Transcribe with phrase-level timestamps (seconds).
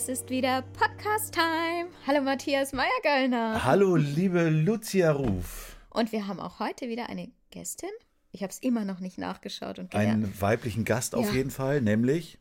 [0.00, 1.88] Es ist wieder Podcast-Time.
[2.06, 3.64] Hallo Matthias Meyer-Göllner.
[3.64, 5.74] Hallo, liebe Lucia Ruf.
[5.90, 7.88] Und wir haben auch heute wieder eine Gästin.
[8.30, 10.12] Ich habe es immer noch nicht nachgeschaut und gelernt.
[10.24, 11.32] Einen weiblichen Gast auf Ja.
[11.32, 12.38] jeden Fall, nämlich.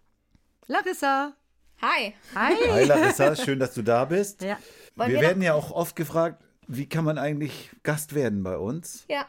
[0.67, 1.33] Larissa.
[1.81, 2.13] Hi.
[2.35, 2.53] Hi.
[2.69, 4.43] Hi Larissa, schön, dass du da bist.
[4.43, 4.59] Ja.
[4.95, 9.03] Wir wir werden ja auch oft gefragt, wie kann man eigentlich Gast werden bei uns?
[9.09, 9.25] Ja.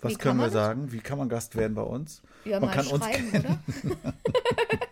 [0.00, 0.92] Was Wie können wir sagen?
[0.92, 2.20] Wie kann man Gast werden bei uns?
[2.44, 3.58] Ja, man mal kann uns schreiben, kennen.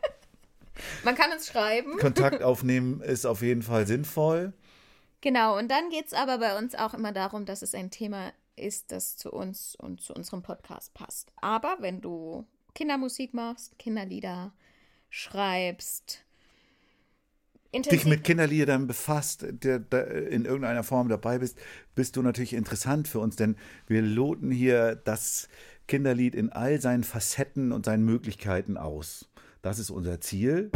[1.05, 1.99] Man kann uns schreiben.
[1.99, 4.53] Kontakt aufnehmen ist auf jeden Fall sinnvoll.
[5.21, 8.33] Genau, und dann geht es aber bei uns auch immer darum, dass es ein Thema
[8.57, 11.31] ist, das zu uns und zu unserem Podcast passt.
[11.41, 14.53] Aber wenn du Kindermusik machst, Kinderlieder
[15.11, 16.25] schreibst,
[17.67, 21.59] dich intensiv, mit Kinderliedern befasst, der, der in irgendeiner Form dabei bist,
[21.95, 25.49] bist du natürlich interessant für uns, denn wir loten hier das
[25.87, 29.30] Kinderlied in all seinen Facetten und seinen Möglichkeiten aus.
[29.63, 30.71] Das ist unser Ziel.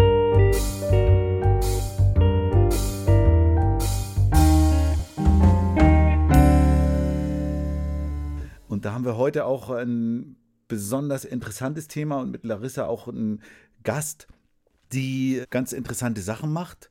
[8.69, 10.37] Und da haben wir heute auch ein
[10.69, 13.41] besonders interessantes Thema und mit Larissa auch einen
[13.85, 14.27] Gast,
[14.93, 16.91] die ganz interessante Sachen macht.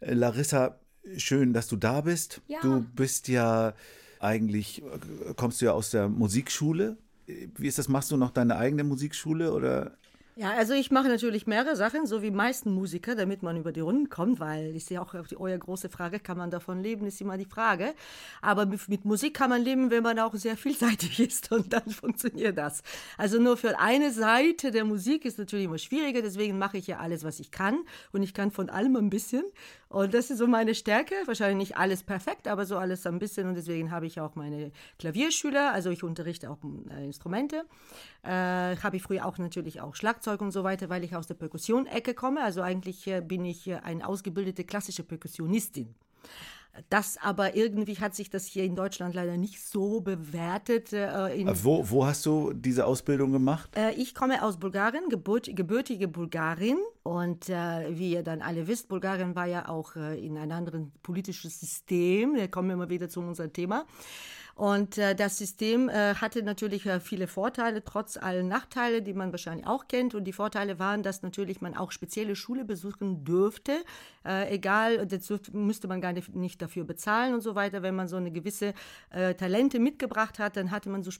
[0.00, 0.80] Äh, Larissa,
[1.16, 2.40] schön, dass du da bist.
[2.48, 2.58] Ja.
[2.60, 3.74] Du bist ja
[4.18, 6.96] eigentlich, äh, kommst du ja aus der Musikschule.
[7.26, 7.88] Wie ist das?
[7.88, 9.96] Machst du noch deine eigene Musikschule oder?
[10.40, 13.80] Ja, also ich mache natürlich mehrere Sachen, so wie meisten Musiker, damit man über die
[13.80, 17.06] Runden kommt, weil ich sehe auch auf die eure große Frage, kann man davon leben,
[17.06, 17.92] ist immer die Frage.
[18.40, 21.90] Aber mit, mit Musik kann man leben, wenn man auch sehr vielseitig ist und dann
[21.90, 22.84] funktioniert das.
[23.16, 26.98] Also nur für eine Seite der Musik ist natürlich immer schwieriger, deswegen mache ich ja
[26.98, 27.80] alles, was ich kann
[28.12, 29.42] und ich kann von allem ein bisschen.
[29.88, 31.14] Und das ist so meine Stärke.
[31.24, 33.48] Wahrscheinlich nicht alles perfekt, aber so alles ein bisschen.
[33.48, 35.72] Und deswegen habe ich auch meine Klavierschüler.
[35.72, 36.58] Also ich unterrichte auch
[36.90, 37.64] äh, Instrumente.
[38.22, 38.28] Äh,
[38.76, 42.12] habe ich früher auch natürlich auch Schlagzeug und so weiter, weil ich aus der Perkussion-Ecke
[42.14, 42.42] komme.
[42.42, 45.94] Also eigentlich äh, bin ich äh, eine ausgebildete klassische Perkussionistin.
[46.90, 50.92] Das aber irgendwie hat sich das hier in Deutschland leider nicht so bewertet.
[50.92, 53.70] Äh, Wo, wo hast du diese Ausbildung gemacht?
[53.76, 56.78] äh, ich komme aus Bulgarien, gebürtige Bulgarin.
[57.08, 60.92] Und äh, wie ihr dann alle wisst, Bulgarien war ja auch äh, in einem anderen
[61.02, 62.36] politischen System.
[62.36, 63.86] Da kommen wir mal wieder zu unserem Thema.
[64.54, 69.32] Und äh, das System äh, hatte natürlich äh, viele Vorteile, trotz allen Nachteile, die man
[69.32, 70.14] wahrscheinlich auch kennt.
[70.14, 73.84] Und die Vorteile waren, dass natürlich man auch spezielle Schule besuchen dürfte.
[74.26, 77.80] Äh, egal, das müsste man gar nicht, nicht dafür bezahlen und so weiter.
[77.80, 78.74] Wenn man so eine gewisse
[79.08, 81.10] äh, Talente mitgebracht hat, dann hatte man so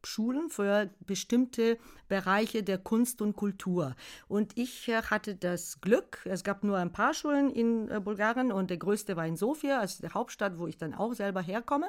[0.00, 1.78] Spezialschulen für bestimmte
[2.08, 3.94] Bereiche der Kunst und Kultur.
[4.28, 8.52] Und ich äh, hatte das Glück, es gab nur ein paar Schulen in äh, Bulgarien
[8.52, 11.88] und der größte war in Sofia, also der Hauptstadt, wo ich dann auch selber herkomme.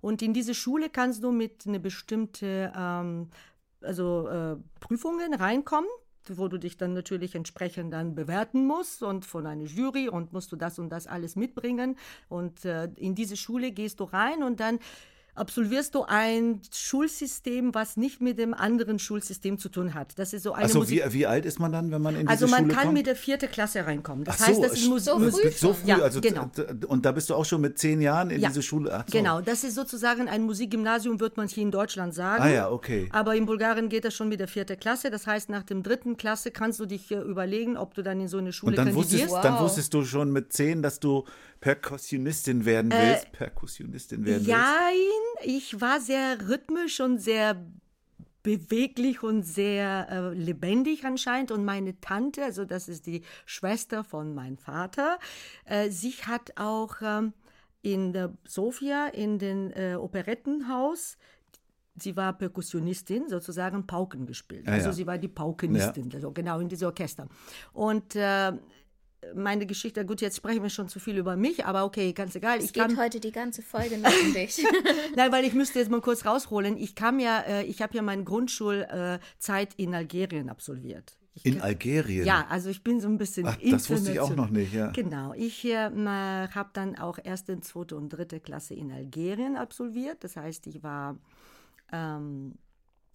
[0.00, 3.30] Und in diese Schule kannst du mit einer bestimmten ähm,
[3.80, 5.88] also, äh, Prüfungen reinkommen
[6.28, 10.50] wo du dich dann natürlich entsprechend dann bewerten musst und von einer Jury und musst
[10.50, 11.96] du das und das alles mitbringen.
[12.28, 14.80] Und äh, in diese Schule gehst du rein und dann
[15.36, 20.18] absolvierst du ein Schulsystem, was nicht mit dem anderen Schulsystem zu tun hat.
[20.18, 21.04] Das ist so eine Achso, Musik.
[21.08, 22.94] wie, wie alt ist man dann, wenn man in diese also man Schule kann kommt?
[22.94, 24.24] mit der vierten Klasse reinkommen.
[24.24, 25.42] Das Ach heißt, so, das ist so Musik.
[25.42, 26.50] früh so früh, Ja, also genau.
[26.88, 28.90] und da bist du auch schon mit zehn Jahren in Ja, diese Schule.
[28.92, 29.16] Ach so.
[29.16, 32.42] Genau, das ist sozusagen ein Musikgymnasium, wird man hier in Deutschland sagen.
[32.42, 33.08] Ah ja, okay.
[33.12, 35.10] Aber in Bulgarien geht das schon mit der vierten Klasse.
[35.10, 38.28] Das heißt, nach dem dritten Klasse kannst du dich äh, überlegen, ob du dann in
[38.28, 39.24] so eine Schule Und dann kandidierst.
[39.26, 39.60] wusstest, dann Wow.
[39.62, 41.24] wusstest du schon mit zehn, dass du
[41.60, 43.32] Perkussionistin werden willst.
[43.32, 44.48] Perkussionistin werden willst.
[44.50, 44.94] Nein,
[45.42, 47.56] ich war sehr rhythmisch und sehr
[48.42, 51.50] beweglich und sehr äh, lebendig anscheinend.
[51.50, 55.18] Und meine Tante, also das ist die Schwester von meinem Vater,
[55.64, 57.32] äh, sie hat auch ähm,
[57.82, 61.18] in der Sofia, in den äh, Operettenhaus,
[61.96, 64.68] sie war Perkussionistin, sozusagen Pauken gespielt.
[64.68, 64.92] Ah, also ja.
[64.92, 67.26] sie war die Paukenistin, also genau in diesem Orchester.
[67.72, 68.52] Und äh,
[69.34, 72.58] meine Geschichte, gut, jetzt sprechen wir schon zu viel über mich, aber okay, ganz egal.
[72.58, 74.64] es ich geht kam, heute die ganze Folge nur um dich.
[75.16, 76.76] Nein, weil ich müsste jetzt mal kurz rausholen.
[76.76, 81.16] Ich kam ja, äh, ich habe ja meine Grundschulzeit in Algerien absolviert.
[81.34, 82.24] Ich In Algerien?
[82.24, 84.90] Ja, also ich bin so ein bisschen Ach, das wusste ich auch noch nicht, ja.
[84.92, 90.24] Genau, ich äh, habe dann auch erste, zweite und dritte Klasse in Algerien absolviert.
[90.24, 91.18] Das heißt, ich war
[91.92, 92.54] ähm,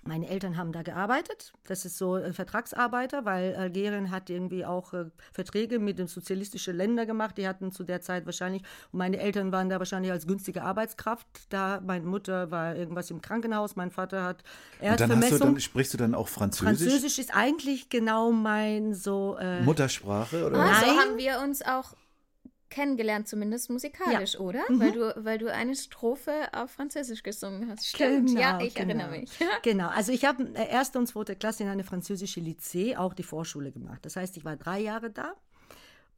[0.03, 1.53] Meine Eltern haben da gearbeitet.
[1.68, 6.75] Das ist so äh, Vertragsarbeiter, weil Algerien hat irgendwie auch äh, Verträge mit den sozialistischen
[6.75, 7.38] Ländern gemacht.
[7.38, 11.27] Die hatten zu der Zeit wahrscheinlich, und meine Eltern waren da wahrscheinlich als günstige Arbeitskraft
[11.50, 11.81] da.
[11.86, 14.44] Meine Mutter war irgendwas im Krankenhaus, mein Vater hat
[14.80, 15.39] Und dann, du, Erdvermessung.
[15.39, 16.88] dann sprichst du dann auch Französisch?
[16.88, 19.38] Französisch ist eigentlich genau mein so.
[19.39, 20.47] Äh, Muttersprache?
[20.47, 20.59] Oder?
[20.59, 20.97] Also Nein.
[20.97, 21.94] haben wir uns auch
[22.71, 24.62] kennengelernt, zumindest musikalisch, oder?
[24.69, 27.85] Weil, du, weil du eine Strophe auf Französisch gesungen hast.
[27.88, 28.89] Stimmt, Genau, ja, ich genau.
[28.89, 29.29] erinnere mich.
[29.62, 33.23] Genau, also ich habe äh, erste und zweite Klasse in eine französische Lycée, auch die
[33.23, 34.00] Vorschule gemacht.
[34.03, 35.33] Das heißt, ich war drei Jahre da.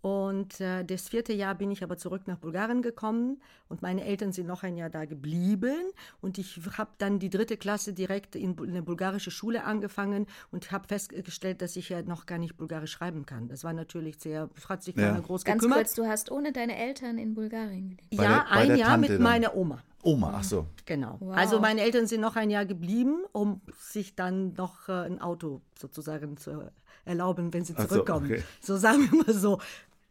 [0.04, 4.34] Und äh, das vierte Jahr bin ich aber zurück nach Bulgarien gekommen und meine Eltern
[4.34, 5.78] sind noch ein Jahr da geblieben.
[6.20, 10.74] Und ich habe dann die dritte Klasse direkt in Bu- eine bulgarische Schule angefangen und
[10.74, 13.48] habe festgestellt, dass ich ja noch gar nicht Bulgarisch schreiben kann.
[13.48, 15.18] Das war natürlich sehr, hat sich Ja.
[15.18, 15.86] groß Ganz gekümmert.
[15.86, 18.14] kurz, du hast ohne deine Eltern in Bulgarien gelebt.
[18.14, 19.24] Ja, der- ein Jahr Tante mit dann.
[19.24, 19.82] meiner Oma.
[20.02, 20.66] Oma, ach so.
[20.86, 21.16] Genau.
[21.22, 21.38] Wow.
[21.38, 25.62] Also meine Eltern sind noch ein Jahr geblieben, um sich dann noch äh, ein Auto
[25.80, 26.70] sozusagen zu
[27.06, 28.26] erlauben, wenn sie Ach so, zurückkommen.
[28.26, 28.44] okay.
[28.60, 29.60] So sagen wir mal so.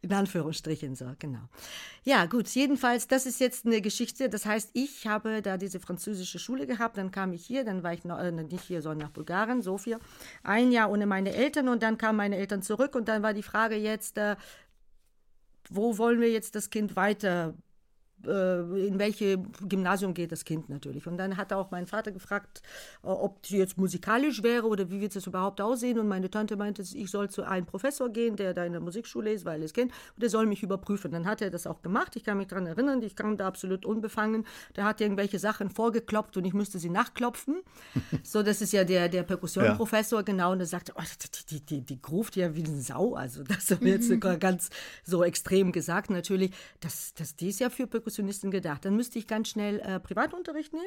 [0.03, 1.39] In Anführungsstrichen so, genau.
[2.03, 4.27] Ja, gut, jedenfalls, das ist jetzt eine Geschichte.
[4.27, 7.93] Das heißt, ich habe da diese französische Schule gehabt, dann kam ich hier, dann war
[7.93, 9.99] ich noch, äh, nicht hier, sondern nach Bulgarien, Sofia.
[10.43, 13.43] Ein Jahr ohne meine Eltern und dann kamen meine Eltern zurück und dann war die
[13.43, 14.35] Frage jetzt, äh,
[15.69, 17.53] wo wollen wir jetzt das Kind weiter
[18.27, 19.37] in welche
[19.67, 21.07] Gymnasium geht das Kind natürlich.
[21.07, 22.61] Und dann hat auch mein Vater gefragt,
[23.03, 25.99] äh, ob sie jetzt musikalisch wäre oder wie wird es überhaupt aussehen.
[25.99, 29.31] Und meine Tante meinte, ich soll zu einem Professor gehen, der da in der Musikschule
[29.31, 31.11] ist, weil er es kennt, und der soll mich überprüfen.
[31.11, 32.15] Dann hat er das auch gemacht.
[32.15, 34.45] Ich kann mich daran erinnern, ich kam da absolut unbefangen.
[34.75, 37.61] Der hat irgendwelche Sachen vorgeklopft und ich müsste sie nachklopfen.
[38.23, 40.51] so, das ist ja der, der Perkussionprofessor, genau.
[40.51, 43.15] Und er sagte, oh, die, die, die, die gruft ja wie eine Sau.
[43.15, 44.69] Also das ist jetzt ganz
[45.03, 46.09] so extrem gesagt.
[46.09, 48.85] Natürlich, das, das, die ist ja für Perkussionisten gedacht.
[48.85, 50.85] Dann müsste ich ganz schnell äh, Privatunterricht nehmen.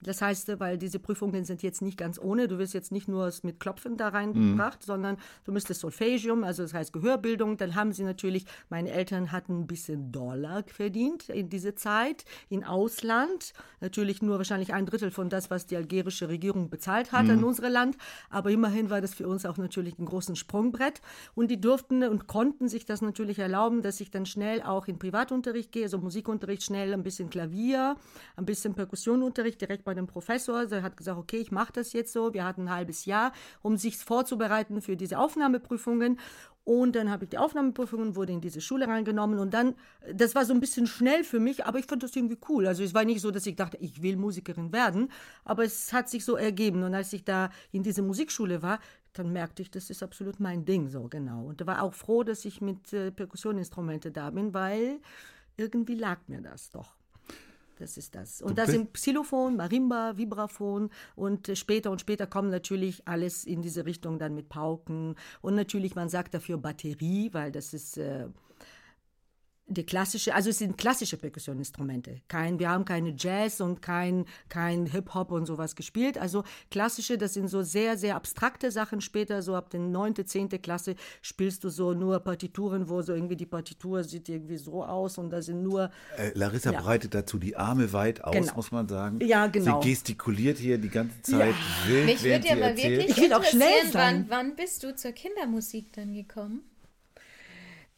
[0.00, 3.08] Das heißt, äh, weil diese Prüfungen sind jetzt nicht ganz ohne, du wirst jetzt nicht
[3.08, 7.56] nur mit Klopfen da reingebracht, sondern du müsstest Solfegium, also das heißt Gehörbildung.
[7.56, 12.64] Dann haben sie natürlich, meine Eltern hatten ein bisschen Dollar verdient in dieser Zeit, in
[12.64, 13.52] Ausland.
[13.80, 17.70] Natürlich nur wahrscheinlich ein Drittel von das, was die algerische Regierung bezahlt hat an unser
[17.70, 17.96] Land.
[18.30, 21.00] Aber immerhin war das für uns auch natürlich ein großes Sprungbrett.
[21.34, 24.98] Und die durften und konnten sich das natürlich erlauben, dass ich dann schnell auch in
[24.98, 27.96] Privatunterricht gehe, also Musikunterricht schnell, ein bisschen Klavier,
[28.36, 30.70] ein bisschen Perkussionunterricht direkt bei dem Professor.
[30.70, 32.34] Er hat gesagt, okay, ich mache das jetzt so.
[32.34, 36.18] Wir hatten ein halbes Jahr, um sich vorzubereiten für diese Aufnahmeprüfungen.
[36.64, 39.76] Und dann habe ich die Aufnahmeprüfungen, wurde in diese Schule reingenommen und dann,
[40.12, 42.66] das war so ein bisschen schnell für mich, aber ich fand das irgendwie cool.
[42.66, 45.12] Also es war nicht so, dass ich dachte, ich will Musikerin werden,
[45.44, 46.82] aber es hat sich so ergeben.
[46.82, 48.80] Und als ich da in diese Musikschule war,
[49.12, 51.44] dann merkte ich, das ist absolut mein Ding, so genau.
[51.44, 54.98] Und war auch froh, dass ich mit äh, Perkussioninstrumente da bin, weil
[55.56, 56.96] irgendwie lag mir das doch.
[57.78, 58.40] Das ist das.
[58.40, 63.60] Und da bist- sind Xylophon, Marimba, Vibraphon und später und später kommen natürlich alles in
[63.60, 65.14] diese Richtung dann mit Pauken.
[65.42, 68.28] Und natürlich, man sagt dafür Batterie, weil das ist äh,
[69.68, 72.20] die klassische, also es sind klassische Perkussioninstrumente.
[72.28, 76.18] Kein, wir haben keine Jazz und kein, kein Hip-Hop und sowas gespielt.
[76.18, 79.00] Also klassische, das sind so sehr, sehr abstrakte Sachen.
[79.00, 80.50] Später, so ab der 9., 10.
[80.62, 85.18] Klasse, spielst du so nur Partituren, wo so irgendwie die Partitur sieht irgendwie so aus
[85.18, 86.80] und da sind nur Äh, Larissa Ja.
[86.80, 88.54] breitet dazu die Arme weit aus, Genau.
[88.54, 89.18] muss man sagen.
[89.24, 89.82] Ja, genau.
[89.82, 91.54] Sie gestikuliert hier die ganze Zeit
[91.86, 92.98] wild, Mich würde sie aber erzählt.
[92.98, 94.26] wirklich Ich will auch schnell interessieren, sein.
[94.28, 96.60] Wann, wann bist du zur Kindermusik dann gekommen?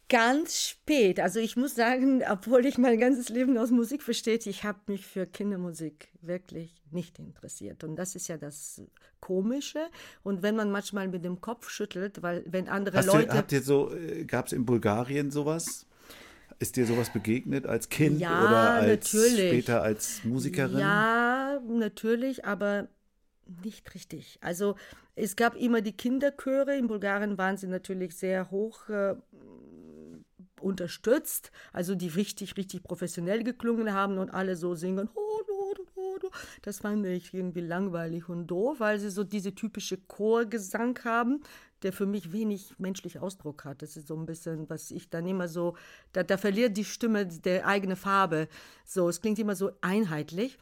[0.09, 1.19] Ganz spät.
[1.19, 5.05] Also ich muss sagen, obwohl ich mein ganzes Leben aus Musik verstehe, ich habe mich
[5.05, 7.83] für Kindermusik wirklich nicht interessiert.
[7.83, 8.81] Und das ist ja das
[9.19, 9.87] Komische.
[10.23, 13.27] Und wenn man manchmal mit dem Kopf schüttelt, weil wenn andere Hast Leute...
[13.27, 13.91] du, habt ihr so,
[14.25, 15.85] gab es in Bulgarien sowas?
[16.57, 19.47] Ist dir sowas begegnet als Kind Ja, oder als natürlich.
[19.47, 20.79] später als Musikerin?
[20.79, 22.89] Ja, natürlich, aber
[23.63, 24.39] nicht richtig.
[24.41, 24.75] Also
[25.15, 26.75] es gab immer die Kinderchöre.
[26.75, 29.15] In Bulgarien waren sie natürlich sehr hoch äh,
[30.61, 35.09] unterstützt, also die richtig, richtig professionell geklungen haben und alle so singen.
[36.61, 41.41] Das fand ich irgendwie langweilig und doof, weil sie so diese typische Chorgesang haben,
[41.81, 43.81] der für mich wenig menschlich Ausdruck hat.
[43.81, 45.75] Das ist so ein bisschen, was ich dann immer so,
[46.11, 48.47] da, da verliert die Stimme der eigene Farbe.
[48.85, 50.57] So, es klingt immer so einheitlich.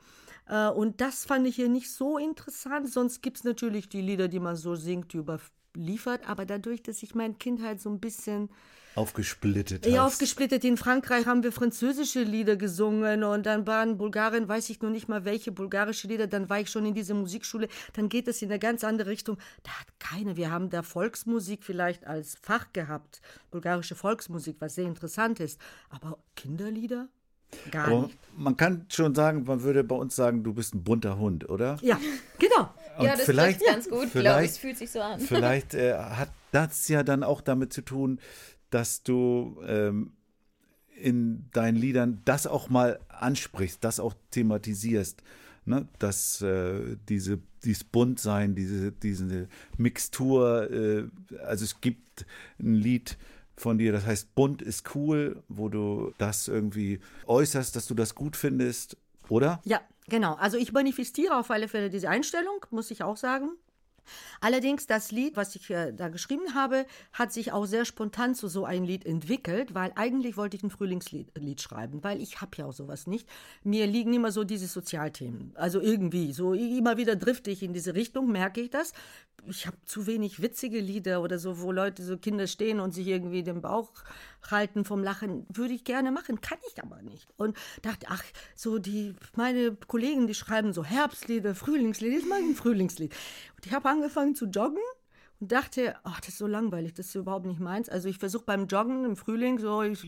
[0.48, 2.90] Äh, Und das fand ich hier nicht so interessant.
[2.92, 6.28] Sonst gibt es natürlich die Lieder, die man so singt, überliefert.
[6.30, 8.50] Aber dadurch, dass ich meine Kindheit so ein bisschen
[8.98, 10.14] Aufgesplittet ja, hast.
[10.14, 10.64] aufgesplittet.
[10.66, 14.90] In Frankreich haben wir französische Lieder gesungen und dann war in Bulgarien, weiß ich noch
[14.90, 18.42] nicht mal welche bulgarische Lieder, dann war ich schon in dieser Musikschule, dann geht es
[18.42, 19.38] in eine ganz andere Richtung.
[19.64, 24.86] Da hat keine, wir haben da Volksmusik vielleicht als Fach gehabt, bulgarische Volksmusik, was sehr
[24.86, 27.08] interessant ist, aber Kinderlieder?
[27.72, 28.18] Gar Aber nicht.
[28.36, 31.78] man kann schon sagen, man würde bei uns sagen, du bist ein bunter Hund, oder?
[31.82, 32.00] Ja,
[32.40, 32.74] genau.
[32.98, 34.12] Und ja, das vielleicht, ganz gut, glaube ich.
[34.12, 35.20] vielleicht, Es fühlt sich so an.
[35.20, 38.20] vielleicht äh, hat das ja dann auch damit zu tun,
[38.70, 40.12] dass du ähm,
[40.98, 45.22] in deinen Liedern das auch mal ansprichst, das auch thematisierst.
[45.66, 45.88] Ne?
[46.00, 49.48] Dass äh, diese, dieses Buntsein, diese, diese
[49.78, 51.04] Mixtur, äh,
[51.46, 52.26] also es gibt
[52.60, 53.18] ein Lied
[53.56, 58.16] von dir, das heißt Bunt ist cool, wo du das irgendwie äußerst, dass du das
[58.16, 58.98] gut findest,
[59.30, 59.62] oder?
[59.66, 60.36] Ja, genau.
[60.36, 63.50] Also ich manifestiere auf alle Fälle diese Einstellung, muss ich auch sagen.
[64.42, 68.48] Allerdings das Lied, was ich äh, da geschrieben habe, hat sich auch sehr spontan zu
[68.48, 72.52] so einem Lied entwickelt, weil eigentlich wollte ich ein Frühlingslied Lied schreiben, weil ich habe
[72.58, 73.28] ja auch sowas nicht.
[73.64, 77.96] Mir liegen immer so diese Sozialthemen, also irgendwie so immer wieder drifte ich in diese
[77.96, 78.94] Richtung, merke ich das.
[79.48, 83.08] Ich habe zu wenig witzige Lieder oder so, wo Leute so Kinder stehen und sich
[83.08, 83.92] irgendwie den Bauch
[84.50, 87.28] halten vom Lachen, würde ich gerne machen, kann ich aber nicht.
[87.38, 88.24] Und dachte, ach,
[88.56, 93.14] so die meine Kollegen, die schreiben so Herbstlieder, Frühlingslieder, jetzt mache ich ein Frühlingslied.
[93.58, 94.82] Und ich habe angefangen zu joggen
[95.40, 97.90] und dachte, ach, das ist so langweilig, das ist überhaupt nicht meins.
[97.90, 100.00] Also ich versuche beim Joggen im Frühling so, ich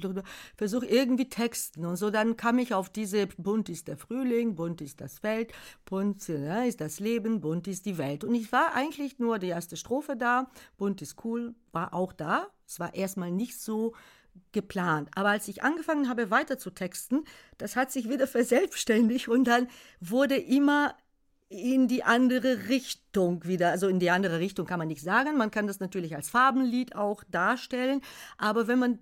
[0.58, 4.82] versuche irgendwie Texten und so, dann kam ich auf diese, bunt ist der Frühling, bunt
[4.82, 5.52] ist das Feld,
[5.86, 8.24] bunt ja, ist das Leben, bunt ist die Welt.
[8.24, 12.48] Und ich war eigentlich nur die erste Strophe da, bunt ist cool, war auch da.
[12.68, 13.94] Es war erstmal nicht so
[14.52, 15.10] geplant.
[15.16, 17.24] Aber als ich angefangen habe, weiter zu texten,
[17.58, 19.68] das hat sich wieder verselbstständigt und dann
[20.00, 20.96] wurde immer
[21.50, 23.72] in die andere Richtung wieder.
[23.72, 25.38] Also in die andere Richtung kann man nicht sagen.
[25.38, 28.02] Man kann das natürlich als Farbenlied auch darstellen.
[28.38, 29.00] Aber wenn man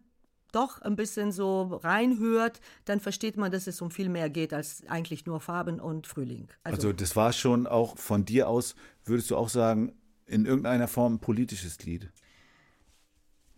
[0.54, 4.84] doch ein bisschen so reinhört, dann versteht man, dass es um viel mehr geht als
[4.88, 6.48] eigentlich nur Farben und Frühling.
[6.63, 9.94] Also, also das war schon auch von dir aus, würdest du auch sagen,
[10.25, 12.12] in irgendeiner Form ein politisches Lied?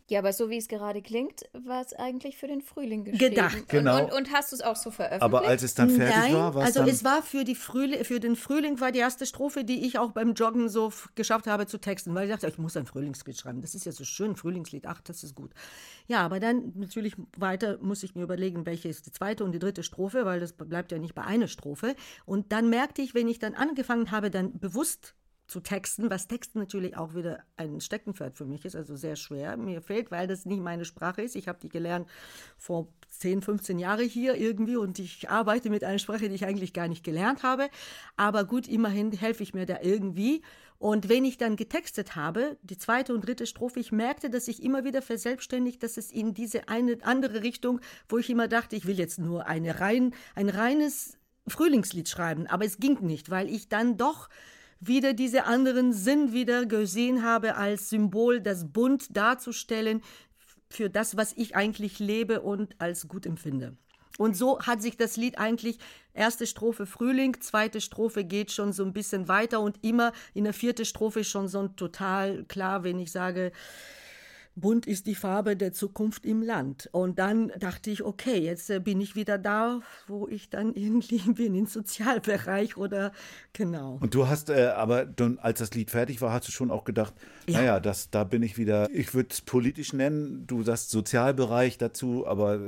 [0.10, 3.36] Ja, aber so wie es gerade klingt, war es eigentlich für den Frühling geschrieben.
[3.36, 3.98] Gedacht, genau.
[3.98, 5.22] Und, und, und hast du es auch so veröffentlicht?
[5.22, 8.04] Aber als es dann fertig Nein, war, war also dann es war für, die Frühling,
[8.04, 11.46] für den Frühling war die erste Strophe, die ich auch beim Joggen so f- geschafft
[11.46, 13.62] habe zu texten, weil ich dachte, ich muss ein Frühlingslied schreiben.
[13.62, 15.52] Das ist ja so schön, Frühlingslied, ach, das ist gut.
[16.08, 19.60] Ja, aber dann natürlich weiter muss ich mir überlegen, welche ist die zweite und die
[19.60, 21.96] dritte Strophe, weil das bleibt ja nicht bei einer Strophe.
[22.26, 25.14] Und dann merkte ich, wenn ich dann angefangen habe, dann bewusst
[25.50, 29.58] zu texten, was Texten natürlich auch wieder ein Steckenpferd für mich ist, also sehr schwer.
[29.58, 31.36] Mir fehlt, weil das nicht meine Sprache ist.
[31.36, 32.08] Ich habe die gelernt
[32.58, 36.72] vor 10, 15 Jahre hier irgendwie und ich arbeite mit einer Sprache, die ich eigentlich
[36.72, 37.70] gar nicht gelernt habe.
[38.16, 40.44] Aber gut, immerhin helfe ich mir da irgendwie.
[40.78, 44.62] Und wenn ich dann getextet habe, die zweite und dritte Strophe, ich merkte, dass ich
[44.64, 48.86] immer wieder verselbstständigt, dass es in diese eine andere Richtung, wo ich immer dachte, ich
[48.86, 52.46] will jetzt nur eine rein, ein reines Frühlingslied schreiben.
[52.46, 54.30] Aber es ging nicht, weil ich dann doch
[54.80, 60.02] wieder diese anderen Sinn wieder gesehen habe, als Symbol das Bunt darzustellen
[60.70, 63.76] für das, was ich eigentlich lebe und als gut empfinde.
[64.18, 65.80] Und so hat sich das Lied eigentlich,
[66.14, 70.54] erste Strophe Frühling, zweite Strophe geht schon so ein bisschen weiter und immer in der
[70.54, 73.54] vierten Strophe schon so ein total klar, wenn ich sage,
[74.60, 76.90] bunt ist die Farbe der Zukunft im Land.
[76.92, 81.20] Und dann dachte ich, okay, jetzt äh, bin ich wieder da, wo ich dann irgendwie
[81.34, 83.12] bin, im Sozialbereich oder
[83.54, 83.98] genau.
[84.02, 86.84] Und du hast äh, aber, dann, als das Lied fertig war, hast du schon auch
[86.84, 87.14] gedacht,
[87.48, 87.60] Ja.
[87.60, 92.26] naja, das, da bin ich wieder, ich würde es politisch nennen, du sagst Sozialbereich dazu,
[92.28, 92.60] aber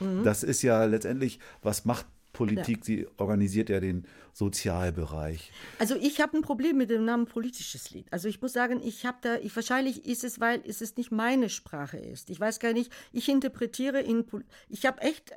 [0.00, 0.24] Mhm.
[0.24, 2.84] das ist ja letztendlich, was macht Politik?
[2.84, 5.52] Sie organisiert ja den Sozialbereich.
[5.78, 8.12] Also ich habe ein Problem mit dem Namen politisches Lied.
[8.12, 11.48] Also ich muss sagen, ich habe da, ich, wahrscheinlich ist es, weil es nicht meine
[11.48, 12.30] Sprache ist.
[12.30, 14.26] Ich weiß gar nicht, ich interpretiere in,
[14.68, 15.32] ich habe echt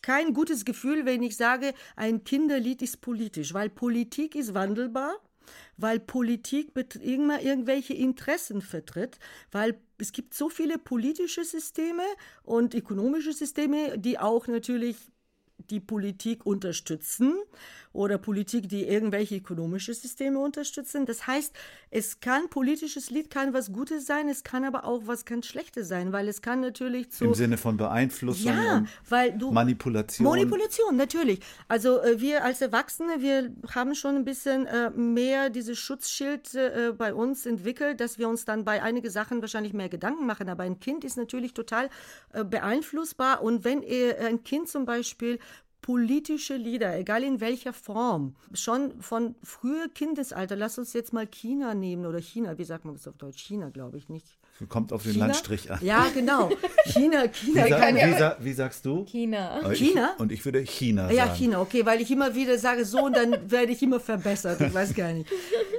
[0.00, 5.14] kein gutes Gefühl, wenn ich sage, ein Kinderlied ist politisch, weil Politik ist wandelbar,
[5.76, 9.18] weil Politik immer irgendwelche Interessen vertritt,
[9.52, 12.02] weil es gibt so viele politische Systeme
[12.42, 14.96] und ökonomische Systeme, die auch natürlich
[15.70, 17.34] die Politik unterstützen
[17.94, 21.06] oder Politik, die irgendwelche ökonomische Systeme unterstützen.
[21.06, 21.54] Das heißt,
[21.90, 25.88] es kann politisches Lied kann was Gutes sein, es kann aber auch was ganz Schlechtes
[25.88, 30.26] sein, weil es kann natürlich zu Im Sinne von Beeinflussung ja, weil du Manipulation.
[30.26, 31.40] Manipulation, natürlich.
[31.68, 36.92] Also äh, wir als Erwachsene, wir haben schon ein bisschen äh, mehr dieses Schutzschild äh,
[36.96, 40.48] bei uns entwickelt, dass wir uns dann bei einigen Sachen wahrscheinlich mehr Gedanken machen.
[40.48, 41.88] Aber ein Kind ist natürlich total
[42.32, 43.42] beeinflussbar.
[43.42, 45.38] Und wenn ein Kind zum Beispiel
[45.84, 51.74] politische Lieder, egal in welcher Form, schon von früher Kindesalter, lass uns jetzt mal China
[51.74, 53.42] nehmen oder China, wie sagt man das auf Deutsch?
[53.42, 54.38] China, glaube ich nicht.
[54.68, 55.26] Kommt auf den China?
[55.26, 55.78] Landstrich an.
[55.82, 56.48] Ja, genau.
[56.84, 57.64] China, China.
[57.66, 59.04] Wie, sa kann ja- wie, sa wie sagst du?
[59.04, 59.60] China.
[59.68, 60.12] Äh, China?
[60.14, 61.36] Ich, und ich würde China Ja, sagen.
[61.38, 64.60] China, okay, weil ich immer wieder sage so und dann werde ich immer verbessert.
[64.60, 65.28] Ich weiß gar nicht.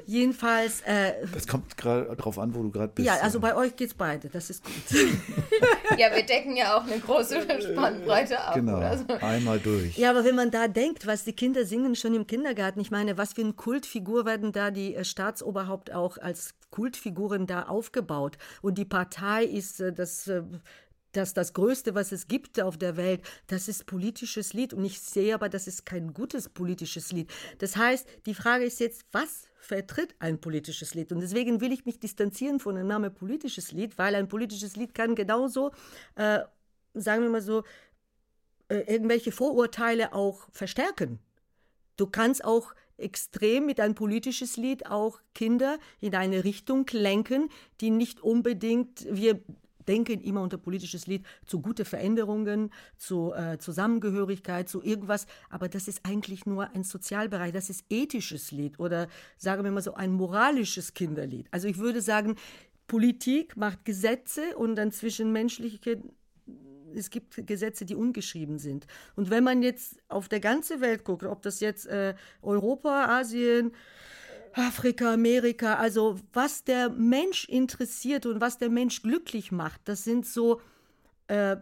[0.05, 3.07] Jedenfalls, äh, Das kommt gerade drauf an, wo du gerade bist.
[3.07, 4.73] ja, also bei euch geht's beide, das ist gut.
[5.97, 8.55] Ja, wir decken ja auch eine große Spannbreite ab.
[8.55, 9.05] Genau, Oder so.
[9.25, 9.97] einmal durch.
[9.97, 13.17] Ja, aber wenn man da denkt, was die Kinder singen schon im Kindergarten, ich meine,
[13.17, 18.37] was für eine Kultfigur werden da die äh, Staatsoberhaupt auch als Kultfiguren da aufgebaut?
[18.61, 20.27] Und die Partei ist äh, das.
[20.27, 20.43] äh,
[21.15, 24.73] Das, das Größte, was es gibt auf der Welt, das ist politisches Lied.
[24.73, 27.31] Und ich sehe aber, das ist kein gutes politisches Lied.
[27.59, 31.13] Das heißt, die Frage ist jetzt, was vertritt ein politisches Lied?
[31.13, 34.91] Und deswegen will ich mich distanzieren von dem Namen politisches Lied, weil ein politisches Lied
[34.93, 35.71] kann genauso,
[36.15, 36.39] äh,
[36.93, 37.63] sagen wir mal so,
[38.67, 41.19] äh, irgendwelche Vorurteile auch verstärken.
[41.95, 47.49] Du kannst auch extrem mit einem politisches Lied auch Kinder in eine Richtung lenken,
[47.81, 49.41] die nicht unbedingt, wir
[49.87, 55.87] denken immer unter politisches Lied zu gute Veränderungen, zu äh, Zusammengehörigkeit, zu irgendwas, aber das
[55.87, 60.11] ist eigentlich nur ein Sozialbereich, das ist ethisches Lied oder sagen wir mal so ein
[60.11, 61.47] moralisches Kinderlied.
[61.51, 62.35] Also ich würde sagen,
[62.87, 66.01] Politik macht Gesetze und dann zwischenmenschliche
[66.95, 68.87] es gibt Gesetze, die ungeschrieben sind.
[69.15, 73.71] Und wenn man jetzt auf der ganzen Welt guckt, ob das jetzt äh, Europa, Asien,
[74.53, 80.25] Afrika, Amerika, also was der Mensch interessiert und was der Mensch glücklich macht, das sind
[80.25, 80.61] so
[81.27, 81.57] äh,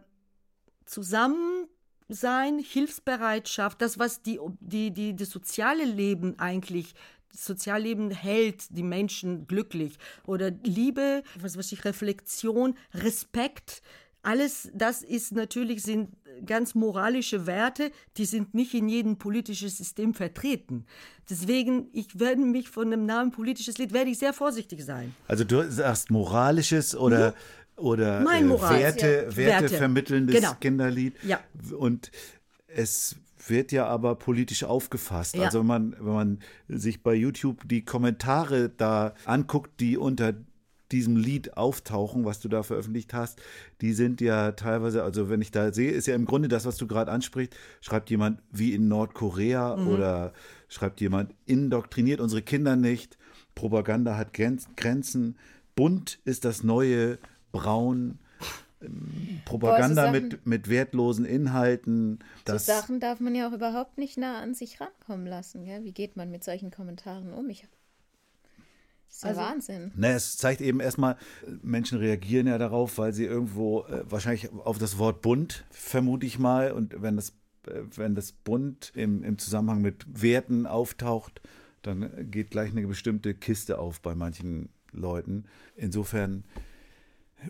[0.85, 6.93] Zusammensein, Hilfsbereitschaft, das, was die, die, die, das soziale Leben eigentlich
[7.33, 9.97] das Sozialleben hält die Menschen glücklich.
[10.25, 13.81] Oder Liebe, was weiß ich, Reflexion, Respekt.
[14.23, 16.09] Alles das ist natürlich, sind
[16.45, 20.85] ganz moralische Werte, die sind nicht in jedem politischen System vertreten.
[21.29, 25.13] Deswegen, ich werde mich von dem Namen politisches Lied, werde ich sehr vorsichtig sein.
[25.27, 27.35] Also du sagst moralisches oder,
[27.75, 28.23] oder Mhm.
[28.23, 29.35] Mein äh, Moral, Werte, ja.
[29.35, 29.77] Werte, Werte.
[29.77, 30.53] vermittelndes Genau.
[30.59, 31.15] Kinderlied.
[31.23, 31.39] Ja.
[31.77, 32.11] Und
[32.67, 33.15] es
[33.47, 35.35] wird ja aber politisch aufgefasst.
[35.35, 35.43] Ja.
[35.43, 40.33] Also wenn man, wenn man sich bei YouTube die Kommentare da anguckt, die unter
[40.93, 43.41] diesem Lied auftauchen, was du da veröffentlicht hast,
[43.81, 46.77] die sind ja teilweise, also wenn ich da sehe, ist ja im Grunde das, was
[46.77, 49.87] du gerade ansprichst, schreibt jemand wie in Nordkorea Mhm.
[49.87, 50.33] oder
[50.69, 53.17] schreibt jemand, indoktriniert unsere Kinder nicht,
[53.55, 55.35] Propaganda hat Grenz- Grenzen,
[55.75, 57.17] bunt ist das neue
[57.51, 58.19] Braun,
[58.81, 62.19] ähm, Propaganda Boah, so Sachen- mit, mit wertlosen Inhalten.
[62.45, 65.65] So Das, Sachen darf man ja auch überhaupt nicht nah an sich rankommen lassen.
[65.65, 65.83] Gell?
[65.83, 67.49] Wie geht man mit solchen Kommentaren um?
[67.49, 67.69] Ich, das
[69.13, 69.91] ist ja Also- Wahnsinn.
[69.95, 71.17] Ne, es zeigt eben erstmal,
[71.61, 76.39] Menschen reagieren ja darauf, weil sie irgendwo äh, wahrscheinlich auf das Wort bunt, vermute ich
[76.39, 77.29] mal, und wenn das,
[77.67, 81.41] äh, wenn das bunt im, im Zusammenhang mit Werten auftaucht,
[81.81, 85.45] dann geht gleich eine bestimmte Kiste auf bei manchen Leuten.
[85.75, 86.45] Insofern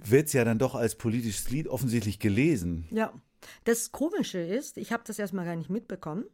[0.04, 2.88] wird es ja dann doch als politisches Lied offensichtlich gelesen.
[2.90, 3.14] Ja,
[3.66, 6.26] das Komische ist, ich habe das erstmal gar nicht mitbekommen.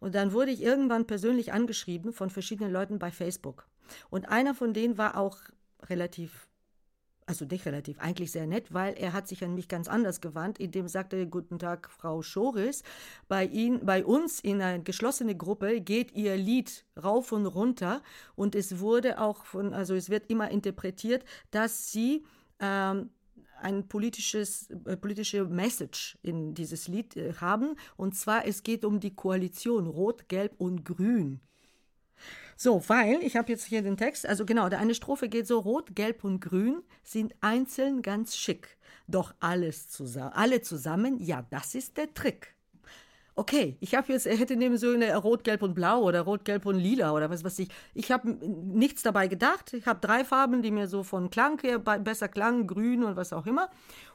[0.00, 3.66] Und dann wurde ich irgendwann persönlich angeschrieben von verschiedenen Leuten bei Facebook.
[4.10, 5.38] Und einer von denen war auch
[5.88, 6.48] relativ,
[7.26, 10.58] also nicht relativ, eigentlich sehr nett, weil er hat sich an mich ganz anders gewandt,
[10.58, 12.82] indem sagte, guten Tag, Frau Schoris,
[13.28, 18.02] bei, Ihnen, bei uns in eine geschlossene Gruppe geht Ihr Lied rauf und runter
[18.34, 22.24] und es wurde auch von, also es wird immer interpretiert, dass Sie
[22.60, 23.10] ähm,
[23.60, 27.76] ein politisches, äh, politische Message in dieses Lied äh, haben.
[27.96, 31.40] Und zwar, es geht um die Koalition Rot, Gelb und Grün.
[32.56, 35.58] So, weil, ich habe jetzt hier den Text, also genau, der eine Strophe geht so,
[35.58, 38.78] Rot, Gelb und Grün sind einzeln ganz schick.
[39.08, 42.54] Doch alles zusammen, alle zusammen, ja, das ist der Trick.
[43.38, 46.46] Okay, ich habe jetzt, er hätte nehmen so eine Rot, Gelb und Blau oder Rot,
[46.46, 47.68] Gelb und Lila oder was weiß ich.
[47.92, 49.74] Ich habe nichts dabei gedacht.
[49.74, 53.16] Ich habe drei Farben, die mir so von Klang her be- besser klangen, grün und
[53.16, 53.68] was auch immer.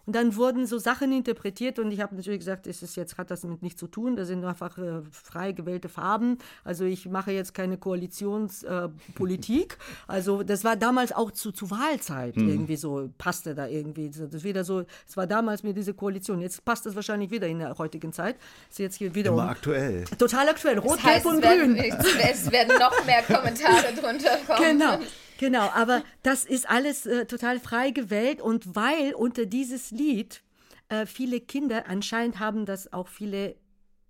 [0.05, 3.29] Und dann wurden so Sachen interpretiert und ich habe natürlich gesagt, es ist jetzt hat
[3.31, 4.15] das damit nichts zu tun.
[4.15, 6.37] Das sind einfach äh, frei gewählte Farben.
[6.63, 9.73] Also ich mache jetzt keine Koalitionspolitik.
[10.07, 14.09] Äh, also das war damals auch zu, zu Wahlzeit irgendwie so passte da irgendwie.
[14.09, 14.83] Das ist wieder so.
[15.07, 16.41] Es war damals mir diese Koalition.
[16.41, 18.35] Jetzt passt es wahrscheinlich wieder in der heutigen Zeit.
[18.69, 20.05] Ist jetzt hier wieder Immer um, aktuell.
[20.17, 20.77] total aktuell.
[20.79, 21.93] Rot, Das heißt, Gelb und es werden, Grün.
[22.31, 24.79] es werden noch mehr Kommentare drunter kommen.
[24.79, 24.97] Genau,
[25.41, 25.69] genau.
[25.73, 30.41] Aber das ist alles äh, total frei gewählt und weil unter dieses Lied
[30.87, 33.55] äh, viele Kinder, anscheinend haben das auch viele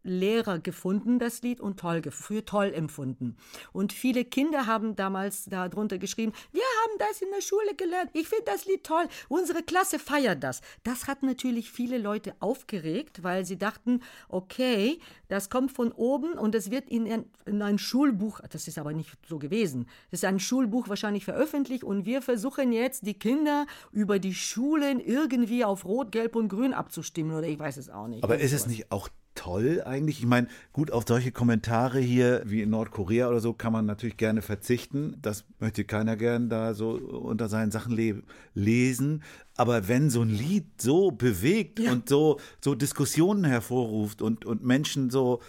[0.03, 3.35] Lehrer gefunden, das Lied, und toll, für toll empfunden.
[3.71, 8.27] Und viele Kinder haben damals darunter geschrieben, wir haben das in der Schule gelernt, ich
[8.27, 10.61] finde das Lied toll, unsere Klasse feiert das.
[10.83, 16.55] Das hat natürlich viele Leute aufgeregt, weil sie dachten, okay, das kommt von oben und
[16.55, 20.25] es wird in ein, in ein Schulbuch, das ist aber nicht so gewesen, es ist
[20.25, 25.85] ein Schulbuch wahrscheinlich veröffentlicht und wir versuchen jetzt, die Kinder über die Schulen irgendwie auf
[25.85, 28.23] Rot, Gelb und Grün abzustimmen oder ich weiß es auch nicht.
[28.23, 30.19] Aber ist es nicht auch toll eigentlich.
[30.19, 34.17] Ich meine, gut, auf solche Kommentare hier wie in Nordkorea oder so kann man natürlich
[34.17, 35.17] gerne verzichten.
[35.21, 39.23] Das möchte keiner gern da so unter seinen Sachen le lesen.
[39.55, 41.91] Aber wenn so ein Lied so bewegt ja.
[41.91, 45.41] und so, so Diskussionen hervorruft und, und Menschen so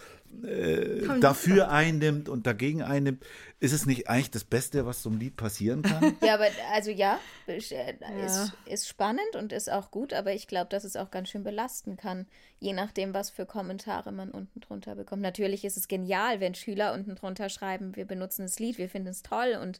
[0.43, 3.23] äh, dafür einnimmt und dagegen einnimmt,
[3.59, 6.15] ist es nicht eigentlich das Beste, was so einem Lied passieren kann?
[6.23, 8.53] Ja, aber also ja, äh, ist, ja.
[8.65, 11.97] ist spannend und ist auch gut, aber ich glaube, dass es auch ganz schön belasten
[11.97, 12.27] kann,
[12.59, 15.21] je nachdem, was für Kommentare man unten drunter bekommt.
[15.21, 19.09] Natürlich ist es genial, wenn Schüler unten drunter schreiben, wir benutzen das Lied, wir finden
[19.09, 19.79] es toll und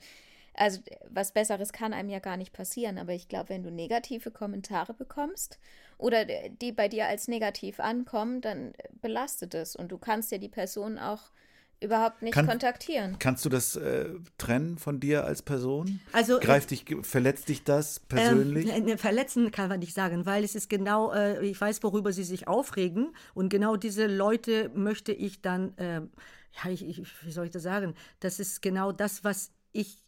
[0.53, 4.31] also was Besseres kann einem ja gar nicht passieren, aber ich glaube, wenn du negative
[4.31, 5.59] Kommentare bekommst
[5.97, 10.49] oder die bei dir als negativ ankommen, dann belastet es und du kannst ja die
[10.49, 11.31] Person auch
[11.83, 13.17] überhaupt nicht Kann, kontaktieren.
[13.19, 15.99] Kannst du das äh, trennen von dir als Person?
[16.13, 18.69] Also greift dich, verletzt dich das persönlich?
[18.69, 22.23] Ähm, verletzen kann man nicht sagen, weil es ist genau, äh, ich weiß, worüber sie
[22.23, 26.01] sich aufregen und genau diese Leute möchte ich dann, äh,
[26.63, 27.95] ja, ich, ich, wie soll ich das sagen?
[28.19, 30.02] Das ist genau das, was ich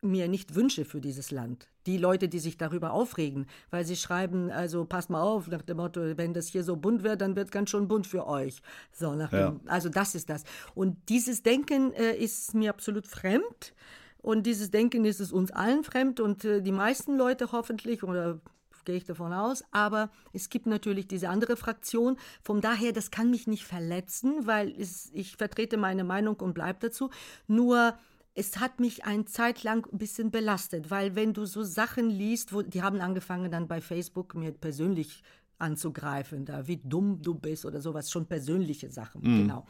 [0.00, 1.68] mir nicht wünsche für dieses Land.
[1.86, 5.78] Die Leute, die sich darüber aufregen, weil sie schreiben, also passt mal auf, nach dem
[5.78, 8.60] Motto, wenn das hier so bunt wird, dann wird es ganz schön bunt für euch.
[8.92, 9.50] So, nach ja.
[9.50, 10.44] dem, also das ist das.
[10.74, 13.74] Und dieses Denken äh, ist mir absolut fremd.
[14.20, 18.40] Und dieses Denken ist es uns allen fremd und äh, die meisten Leute hoffentlich oder
[18.88, 19.62] gehe ich davon aus.
[19.70, 22.16] Aber es gibt natürlich diese andere Fraktion.
[22.42, 26.78] Von daher, das kann mich nicht verletzen, weil es, ich vertrete meine Meinung und bleibe
[26.80, 27.10] dazu.
[27.46, 27.98] Nur
[28.38, 32.52] es hat mich eine Zeit lang ein bisschen belastet, weil wenn du so Sachen liest,
[32.52, 35.24] wo, die haben angefangen dann bei Facebook mir persönlich
[35.58, 39.38] anzugreifen, da wie dumm du bist oder sowas, schon persönliche Sachen, mhm.
[39.38, 39.66] genau.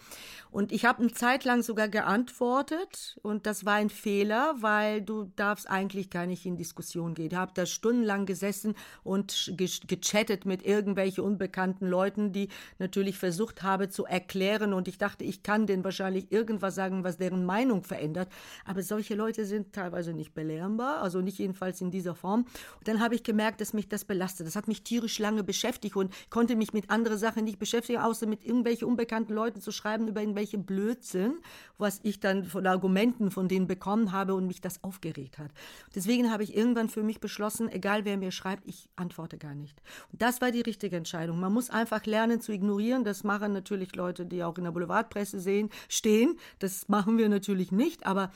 [0.50, 5.30] Und ich habe eine Zeit lang sogar geantwortet und das war ein Fehler, weil du
[5.36, 7.30] darfst eigentlich gar nicht in Diskussion gehen.
[7.30, 12.48] Ich habe da stundenlang gesessen und ge gechattet mit irgendwelchen unbekannten Leuten, die
[12.78, 17.18] natürlich versucht habe zu erklären und ich dachte, ich kann denen wahrscheinlich irgendwas sagen, was
[17.18, 18.28] deren Meinung verändert,
[18.64, 22.46] aber solche Leute sind teilweise nicht belehrbar, also nicht jedenfalls in dieser Form.
[22.78, 24.46] Und dann habe ich gemerkt, dass mich das belastet.
[24.46, 28.00] Das hat mich tierisch lange beschäftigt beschäftigt und konnte mich mit anderen Sachen nicht beschäftigen,
[28.00, 31.38] außer mit irgendwelchen unbekannten Leuten zu schreiben über irgendwelche Blödsinn,
[31.78, 35.50] was ich dann von Argumenten von denen bekommen habe und mich das aufgeregt hat.
[35.94, 39.80] Deswegen habe ich irgendwann für mich beschlossen, egal wer mir schreibt, ich antworte gar nicht.
[40.12, 41.40] Und das war die richtige Entscheidung.
[41.40, 43.04] Man muss einfach lernen zu ignorieren.
[43.04, 46.38] Das machen natürlich Leute, die auch in der Boulevardpresse sehen, stehen.
[46.58, 48.30] Das machen wir natürlich nicht, aber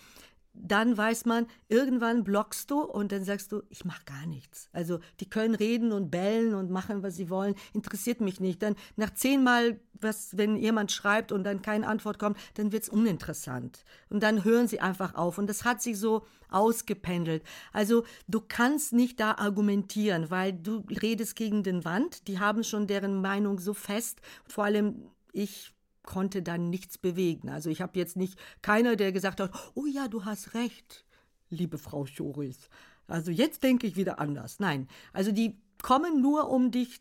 [0.55, 4.69] dann weiß man, irgendwann blockst du und dann sagst du, ich mache gar nichts.
[4.73, 8.63] Also die können reden und bellen und machen, was sie wollen, interessiert mich nicht.
[8.63, 12.89] Dann nach zehnmal, was, wenn jemand schreibt und dann keine Antwort kommt, dann wird es
[12.91, 13.85] uninteressant.
[14.11, 15.39] Und dann hören sie einfach auf.
[15.39, 17.43] Und das hat sich so ausgependelt.
[17.73, 22.29] Also du kannst nicht da argumentieren, weil du redest gegen den Wand.
[22.29, 24.21] Die haben schon deren Meinung so fest.
[24.47, 27.49] Vor allem ich konnte dann nichts bewegen.
[27.49, 31.05] Also ich habe jetzt nicht keiner, der gesagt hat, oh ja, du hast recht,
[31.49, 32.69] liebe Frau Schoris.
[33.07, 34.59] Also jetzt denke ich wieder anders.
[34.59, 37.01] Nein, also die kommen nur, um dich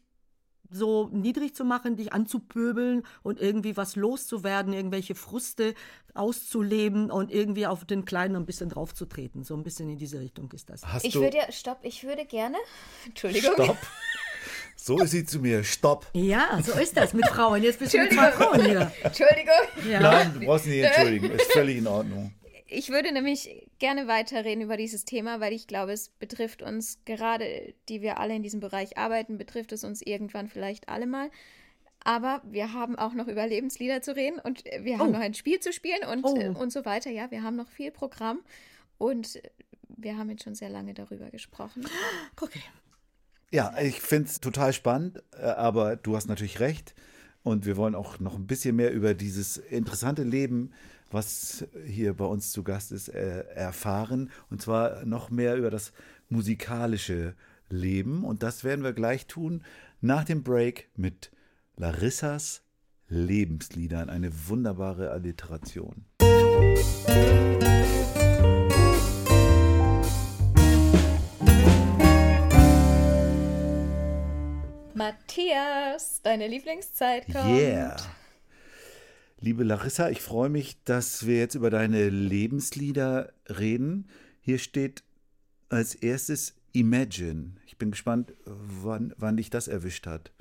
[0.72, 5.76] so niedrig zu machen, dich anzupöbeln und irgendwie was loszuwerden, irgendwelche Fruste
[6.14, 9.44] auszuleben und irgendwie auf den Kleinen ein bisschen draufzutreten.
[9.44, 10.86] So ein bisschen in diese Richtung ist das.
[10.86, 12.58] Hast ich würde ja, stopp, ich würde gerne,
[13.06, 13.54] Entschuldigung.
[13.54, 13.78] Stopp.
[14.84, 15.63] So ist sie zu mir.
[15.63, 16.08] Stopp.
[16.13, 17.62] Ja, so ist das mit Frauen.
[17.62, 18.91] Jetzt bist du mit zwei Frauen hier.
[19.04, 19.88] Entschuldigung.
[19.88, 20.00] Ja.
[20.00, 21.30] Nein, du brauchst nicht entschuldigen.
[21.30, 22.34] Ist völlig in Ordnung.
[22.65, 27.76] Ich würde nämlich gerne weiterreden über dieses Thema, weil ich glaube, es betrifft uns gerade,
[27.89, 31.30] die wir alle in diesem Bereich arbeiten, betrifft es uns irgendwann vielleicht alle mal.
[32.04, 35.12] Aber wir haben auch noch über Lebenslieder zu reden und wir haben oh.
[35.12, 36.60] noch ein Spiel zu spielen und, oh.
[36.60, 37.12] und so weiter.
[37.12, 38.39] Ja, wir haben noch viel Programm
[38.98, 39.39] und
[39.89, 41.86] wir haben jetzt schon sehr lange darüber gesprochen.
[42.41, 42.62] Okay.
[43.52, 46.96] Ja, ich finde es total spannend, äh, aber du hast natürlich recht.
[47.44, 50.72] Und wir wollen auch noch ein bisschen mehr über dieses interessante Leben,
[51.10, 54.32] was hier bei uns zu Gast ist, äh, erfahren.
[54.50, 55.92] Und zwar noch mehr über das
[56.30, 57.36] musikalische
[57.70, 58.24] Leben.
[58.24, 59.64] Und das werden wir gleich tun
[60.00, 61.32] nach dem Break mit
[61.76, 62.62] Larissas
[63.10, 64.10] Lebensliedern.
[64.10, 66.06] Eine wunderbare Alliteration.
[66.22, 67.70] Musik
[74.95, 77.58] Matthias, deine Lieblingszeit kommt.
[77.58, 77.97] Yeah.
[79.39, 84.08] Liebe Larissa, ich freue mich, dass wir jetzt über deine Lebenslieder reden.
[84.39, 85.04] Hier steht
[85.69, 87.54] als erstes Imagine.
[87.65, 90.32] Ich bin gespannt, wann, wann dich das erwischt hat.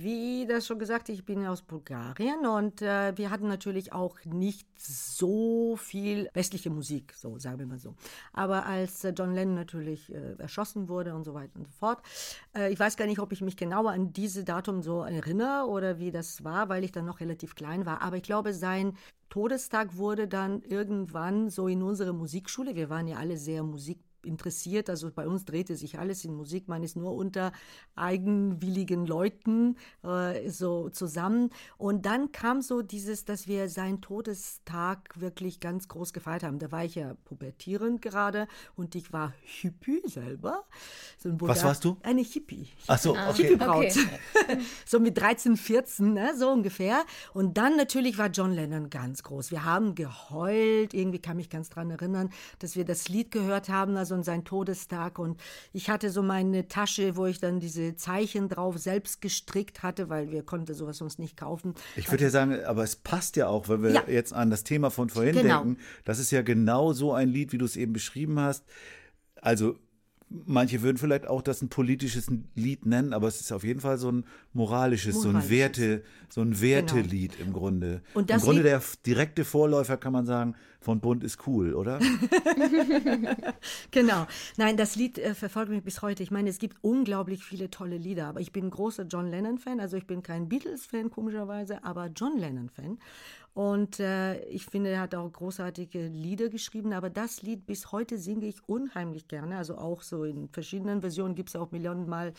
[0.00, 4.68] Wie das schon gesagt, ich bin aus Bulgarien und äh, wir hatten natürlich auch nicht
[4.78, 7.96] so viel westliche Musik, so sagen wir mal so.
[8.32, 12.00] Aber als äh, John Lennon natürlich äh, erschossen wurde und so weiter und so fort,
[12.56, 15.98] äh, ich weiß gar nicht, ob ich mich genauer an dieses Datum so erinnere oder
[15.98, 18.00] wie das war, weil ich dann noch relativ klein war.
[18.00, 18.96] Aber ich glaube, sein
[19.30, 24.90] Todestag wurde dann irgendwann so in unserer Musikschule, wir waren ja alle sehr Musik interessiert.
[24.90, 26.68] Also bei uns drehte sich alles in Musik.
[26.68, 27.52] Man ist nur unter
[27.94, 31.50] eigenwilligen Leuten äh, so zusammen.
[31.76, 36.58] Und dann kam so dieses, dass wir seinen Todestag wirklich ganz groß gefeiert haben.
[36.58, 40.64] Da war ich ja pubertierend gerade und ich war Hippie selber.
[41.18, 41.96] So Was warst du?
[42.02, 42.68] Eine Hippie.
[42.86, 43.42] Ach so, okay.
[43.42, 43.84] Hippie-Braut.
[43.86, 44.58] Okay.
[44.86, 47.04] so mit 13, 14, ne, so ungefähr.
[47.32, 49.50] Und dann natürlich war John Lennon ganz groß.
[49.50, 50.94] Wir haben geheult.
[50.94, 53.96] Irgendwie kann mich ganz dran erinnern, dass wir das Lied gehört haben.
[53.96, 55.18] Also und sein Todestag.
[55.18, 55.40] Und
[55.72, 60.30] ich hatte so meine Tasche, wo ich dann diese Zeichen drauf selbst gestrickt hatte, weil
[60.30, 61.74] wir konnten sowas sonst nicht kaufen.
[61.96, 64.04] Ich würde ja sagen, aber es passt ja auch, wenn wir ja.
[64.06, 65.62] jetzt an das Thema von vorhin genau.
[65.62, 65.80] denken.
[66.04, 68.64] Das ist ja genau so ein Lied, wie du es eben beschrieben hast.
[69.40, 69.76] Also
[70.30, 73.96] Manche würden vielleicht auch das ein politisches Lied nennen, aber es ist auf jeden Fall
[73.96, 75.22] so ein moralisches, moralisches.
[75.22, 77.46] so ein Werte, so ein Wertelied genau.
[77.46, 78.02] im Grunde.
[78.12, 81.98] Und Im Grunde der direkte Vorläufer kann man sagen von Bund ist cool, oder?
[83.90, 84.26] genau.
[84.56, 86.22] Nein, das Lied äh, verfolgt mich bis heute.
[86.22, 89.80] Ich meine, es gibt unglaublich viele tolle Lieder, aber ich bin ein großer John Lennon-Fan.
[89.80, 92.98] Also ich bin kein Beatles-Fan komischerweise, aber John Lennon-Fan.
[93.54, 98.16] Und äh, ich finde, er hat auch großartige Lieder geschrieben, aber das Lied bis heute
[98.16, 99.56] singe ich unheimlich gerne.
[99.56, 102.34] Also auch so in verschiedenen Versionen gibt es auch Millionenmal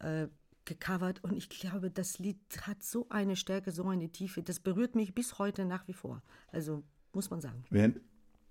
[0.00, 0.28] äh,
[0.64, 1.22] gecovert.
[1.22, 4.42] Und ich glaube, das Lied hat so eine Stärke, so eine Tiefe.
[4.42, 6.22] Das berührt mich bis heute nach wie vor.
[6.48, 7.64] Also muss man sagen.
[7.70, 8.00] Während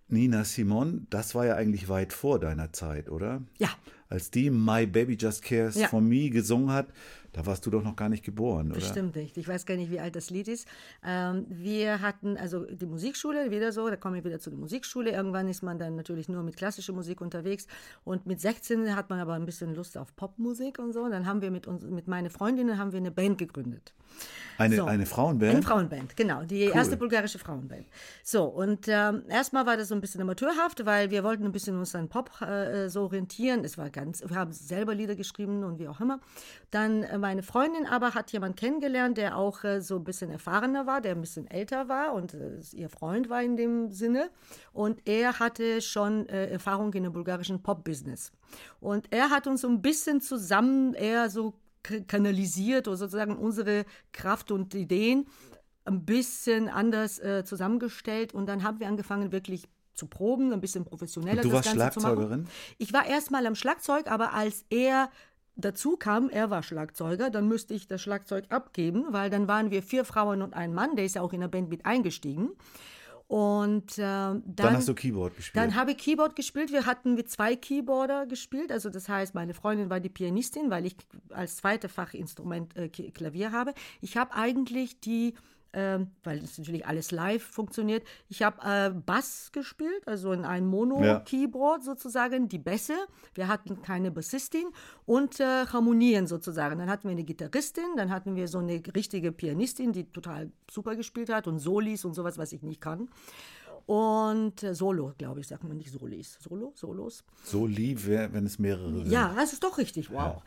[0.07, 3.41] Nina Simon, das war ja eigentlich weit vor deiner Zeit, oder?
[3.59, 3.69] Ja.
[4.09, 5.87] Als die My Baby Just Cares ja.
[5.87, 6.87] for Me gesungen hat,
[7.33, 8.79] da warst du doch noch gar nicht geboren, oder?
[8.79, 9.37] Bestimmt nicht.
[9.37, 10.67] Ich weiß gar nicht, wie alt das Lied ist.
[11.05, 15.11] Ähm, wir hatten also die Musikschule, wieder so, da komme ich wieder zu der Musikschule.
[15.11, 17.67] Irgendwann ist man dann natürlich nur mit klassischer Musik unterwegs.
[18.03, 21.01] Und mit 16 hat man aber ein bisschen Lust auf Popmusik und so.
[21.01, 23.93] Und dann haben wir mit, uns, mit meinen Freundinnen haben wir eine Band gegründet.
[24.57, 24.85] Eine, so.
[24.85, 25.51] eine Frauenband?
[25.51, 26.43] Eine Frauenband, genau.
[26.43, 26.75] Die cool.
[26.75, 27.85] erste bulgarische Frauenband.
[28.23, 31.77] So, und ähm, erstmal war das so ein bisschen amateurhaft, weil wir wollten ein bisschen
[31.77, 33.63] uns an Pop äh, so orientieren.
[33.63, 36.19] Es war ganz, wir haben selber Lieder geschrieben und wie auch immer.
[36.69, 40.85] Dann äh, meine Freundin aber hat jemanden kennengelernt, der auch äh, so ein bisschen erfahrener
[40.85, 44.29] war, der ein bisschen älter war und äh, ihr Freund war in dem Sinne.
[44.73, 48.31] Und er hatte schon äh, Erfahrung in dem bulgarischen Pop-Business.
[48.79, 51.53] Und er hat uns so ein bisschen zusammen eher so
[52.07, 55.27] kanalisiert oder sozusagen unsere Kraft und Ideen
[55.85, 58.33] ein bisschen anders äh, zusammengestellt.
[58.33, 61.41] Und dann haben wir angefangen, wirklich zu proben, ein bisschen professioneller.
[61.41, 62.47] Und du warst Schlagzeugerin?
[62.77, 65.09] Ich war erstmal am Schlagzeug, aber als er
[65.55, 69.83] dazu kam, er war Schlagzeuger, dann müsste ich das Schlagzeug abgeben, weil dann waren wir
[69.83, 72.51] vier Frauen und ein Mann, der ist ja auch in der Band mit eingestiegen.
[73.27, 75.63] Und äh, dann, dann, hast du Keyboard gespielt.
[75.63, 76.69] Dann habe ich Keyboard gespielt.
[76.73, 78.73] Wir hatten mit zwei Keyboarder gespielt.
[78.73, 80.97] Also das heißt, meine Freundin war die Pianistin, weil ich
[81.29, 83.73] als zweite Fachinstrument äh, Klavier habe.
[84.01, 85.35] Ich habe eigentlich die
[85.73, 88.03] ähm, weil es natürlich alles live funktioniert.
[88.29, 91.85] Ich habe äh, Bass gespielt, also in einem Mono-Keyboard ja.
[91.85, 92.95] sozusagen, die Bässe.
[93.33, 94.65] Wir hatten keine Bassistin
[95.05, 96.79] und äh, Harmonien sozusagen.
[96.79, 100.95] Dann hatten wir eine Gitarristin, dann hatten wir so eine richtige Pianistin, die total super
[100.95, 103.09] gespielt hat und Solis und sowas, was ich nicht kann
[103.85, 106.37] und äh, Solo, glaube ich, sagt man nicht Solis.
[106.41, 106.73] Solo?
[106.75, 107.23] Solos?
[107.43, 109.11] Soli, wenn es mehrere sind.
[109.11, 110.41] Ja, das ist doch richtig, wow.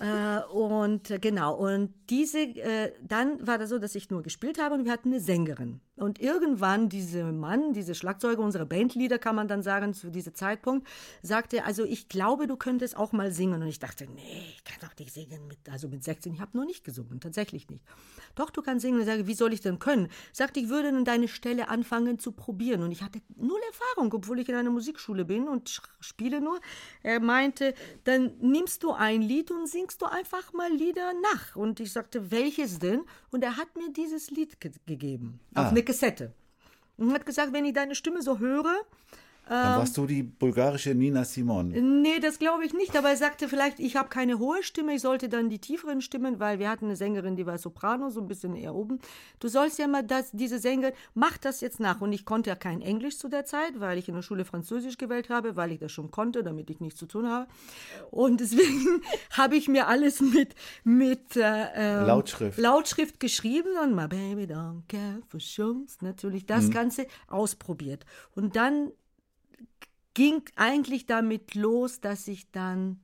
[0.00, 0.40] Ja.
[0.40, 4.60] Äh, und äh, genau, und diese, äh, dann war das so, dass ich nur gespielt
[4.60, 5.80] habe und wir hatten eine Sängerin.
[5.96, 10.86] Und irgendwann dieser Mann, diese Schlagzeuger, unsere Bandleader, kann man dann sagen, zu diesem Zeitpunkt,
[11.22, 13.62] sagte, also ich glaube, du könntest auch mal singen.
[13.62, 15.48] Und ich dachte, nee, ich kann doch nicht singen.
[15.48, 17.82] Mit, also mit 16, ich habe noch nicht gesungen, tatsächlich nicht.
[18.34, 18.96] Doch, du kannst singen.
[18.96, 20.08] Und ich sage, wie soll ich denn können?
[20.32, 22.75] Sagte, ich würde an deine Stelle anfangen zu probieren.
[22.82, 26.60] Und ich hatte null Erfahrung, obwohl ich in einer Musikschule bin und spiele nur.
[27.02, 31.56] Er meinte, dann nimmst du ein Lied und singst du einfach mal Lieder nach.
[31.56, 33.04] Und ich sagte, welches denn?
[33.30, 35.40] Und er hat mir dieses Lied ge gegeben.
[35.54, 35.64] Ah.
[35.64, 36.32] Auf eine Kassette.
[36.96, 38.74] Und hat gesagt, wenn ich deine Stimme so höre,
[39.48, 41.68] Dann warst du die bulgarische Nina Simon.
[42.02, 42.96] Nee, das glaube ich nicht.
[42.96, 46.40] Aber er sagte vielleicht, ich habe keine hohe Stimme, ich sollte dann die tieferen Stimmen,
[46.40, 48.98] weil wir hatten eine Sängerin, die war Soprano, so ein bisschen eher oben.
[49.38, 52.00] Du sollst ja mal das, diese Sängerin, mach das jetzt nach.
[52.00, 54.98] Und ich konnte ja kein Englisch zu der Zeit, weil ich in der Schule Französisch
[54.98, 57.46] gewählt habe, weil ich das schon konnte, damit ich nichts zu tun habe.
[58.10, 62.58] Und deswegen habe ich mir alles mit, mit äh, ähm, Lautschrift.
[62.58, 68.04] Lautschrift geschrieben und My Baby Don't Care for Shows, natürlich das Ganze ausprobiert.
[68.34, 68.90] Und dann
[70.16, 73.00] ging eigentlich damit los, dass ich dann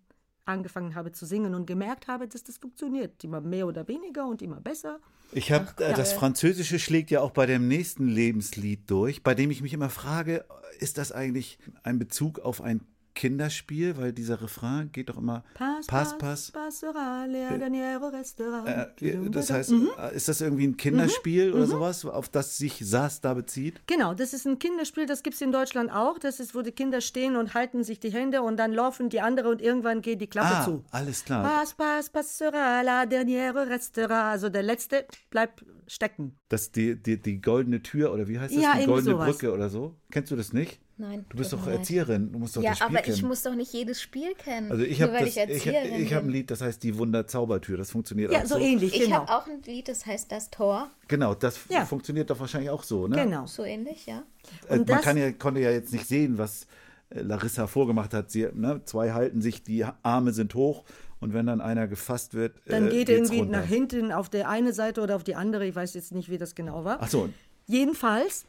[0.47, 3.23] angefangen habe zu singen und gemerkt habe, dass das funktioniert.
[3.23, 4.99] Immer mehr oder weniger und immer besser.
[5.33, 9.51] Ich habe äh, das Französische schlägt ja auch bei dem nächsten Lebenslied durch, bei dem
[9.51, 10.47] ich mich immer frage,
[10.79, 12.81] ist das eigentlich ein Bezug auf ein
[13.15, 16.53] Kinderspiel, weil dieser Refrain geht doch immer Pass, Pass, Pass.
[16.53, 18.67] dernière restera.
[19.01, 19.89] Äh, das heißt, Mhm.
[19.99, 23.81] äh, ist das irgendwie ein Kinderspiel oder sowas, auf das sich Saas da bezieht?
[23.87, 26.19] Genau, das ist ein Kinderspiel, das gibt es in Deutschland auch.
[26.19, 29.21] Das ist, wo die Kinder stehen und halten sich die Hände und dann laufen die
[29.21, 30.85] andere und irgendwann geht die Klappe Ah, zu.
[30.91, 31.43] alles klar.
[31.45, 34.31] Pass, pass, passera, la dernière restera.
[34.31, 36.37] Also der letzte bleibt stecken.
[36.49, 38.63] Das die, die, die goldene Tür oder wie heißt das?
[38.63, 39.29] Ja, die goldene sowas.
[39.39, 39.97] Brücke oder so?
[40.11, 40.81] Kennst du das nicht?
[41.03, 41.27] Nein.
[41.29, 41.79] Du bist doch leid.
[41.79, 43.17] Erzieherin, du musst doch Ja, das Spiel aber kennen.
[43.17, 44.71] ich muss doch nicht jedes Spiel kennen.
[44.71, 46.31] also ich nur habe ich ich, ich habe ein.
[46.31, 47.77] Lied, das heißt die Wunderzaubertür.
[47.77, 48.61] Das funktioniert Ja, auch so so.
[48.61, 49.17] ähnlich, Ich genau.
[49.27, 50.91] habe auch ein Lied, das heißt Das Tor.
[51.09, 51.85] Genau, das Ja.
[51.85, 53.17] funktioniert doch wahrscheinlich auch so, ne?
[53.17, 53.47] Genau.
[53.47, 54.23] So ähnlich, ja.
[54.69, 56.69] Äh, Und Man das- kann ja, konnte ja jetzt nicht sehen, was
[57.11, 58.31] äh, Larissa vorgemacht hat.
[58.31, 60.85] Sie, ne, zwei halten sich, die Arme sind hoch
[61.19, 63.59] und wenn dann einer gefasst wird, Dann äh, geht er irgendwie runter.
[63.59, 65.67] nach hinten auf der eine Seite oder auf die andere.
[65.67, 66.99] Ich weiß jetzt nicht, wie das genau war.
[67.01, 67.29] Ach so,
[67.67, 68.45] Jedenfalls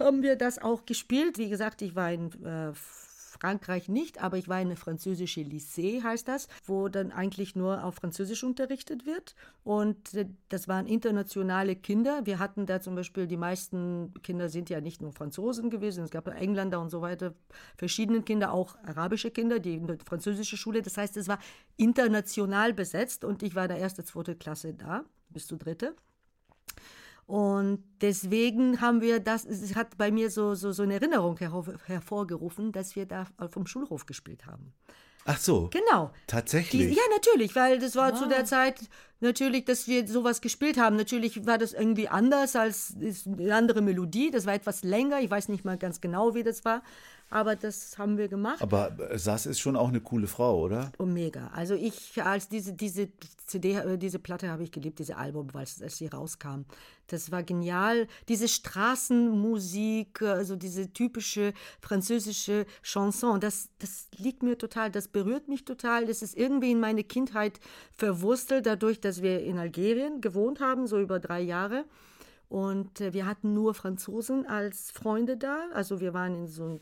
[0.00, 1.38] haben wir das auch gespielt.
[1.38, 2.72] Wie gesagt, ich war in äh,
[3.38, 7.84] Frankreich nicht, aber ich war in eine französische Lycée, heißt das, wo dann eigentlich nur
[7.84, 9.34] auf Französisch unterrichtet wird.
[9.64, 12.26] Und äh, das waren internationale Kinder.
[12.26, 16.10] Wir hatten da zum Beispiel, die meisten Kinder sind ja nicht nur Franzosen gewesen, es
[16.10, 17.34] gab Engländer und so weiter,
[17.76, 20.82] verschiedene Kinder, auch arabische Kinder, die in der französischen Schule.
[20.82, 21.38] Das heißt, es war
[21.76, 25.94] international besetzt und ich war der erste, zweite Klasse da, bis zur dritte.
[27.28, 31.66] Und deswegen haben wir das, es hat bei mir so, so, so eine Erinnerung hervor,
[31.84, 34.72] hervorgerufen, dass wir da vom Schulhof gespielt haben.
[35.26, 35.68] ach so.
[35.70, 36.10] Genau.
[36.26, 36.88] Tatsächlich.
[36.88, 38.80] Die, ja, natürlich, weil das war zu der Zeit
[39.20, 40.96] natürlich, dass wir sowas gespielt haben.
[40.96, 44.30] Natürlich war das irgendwie anders als ist eine andere Melodie.
[44.30, 45.20] Das war etwas länger.
[45.20, 46.82] Ich weiß nicht mal ganz genau, wie das war.
[47.30, 48.62] Aber das haben wir gemacht.
[48.62, 50.92] Aber äh, Sass ist schon auch eine coole Frau, oder?
[50.98, 51.48] Oh, mega.
[51.48, 53.08] Also ich, als diese, diese
[53.46, 56.62] CD, äh, diese Platte habe ich geliebt, diese Album, weil es, als sie rauskam.
[57.08, 58.06] Das war genial.
[58.28, 65.66] Diese Straßenmusik, also diese typische französische Chanson, das, das liegt mir total, das berührt mich
[65.66, 66.06] total.
[66.06, 67.60] Das ist irgendwie in meine Kindheit
[67.92, 71.84] verwurstelt, dadurch, dass wir in Algerien gewohnt haben, so über drei Jahre.
[72.48, 75.66] Und wir hatten nur Franzosen als Freunde da.
[75.74, 76.80] Also wir waren in so einem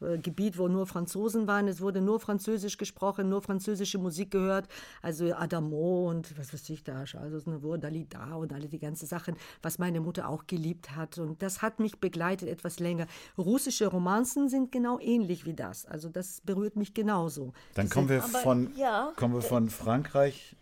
[0.00, 1.68] äh, Gebiet, wo nur Franzosen waren.
[1.68, 4.68] Es wurde nur Französisch gesprochen, nur französische Musik gehört.
[5.02, 9.36] Also Adamo und was weiß ich da, also Navour, Dalida und alle die ganzen Sachen,
[9.62, 11.18] was meine Mutter auch geliebt hat.
[11.18, 13.06] Und das hat mich begleitet etwas länger.
[13.38, 15.86] Russische Romanzen sind genau ähnlich wie das.
[15.86, 17.52] Also das berührt mich genauso.
[17.74, 19.12] Dann kommen wir Aber von, ja.
[19.16, 20.56] kommen wir von Frankreich.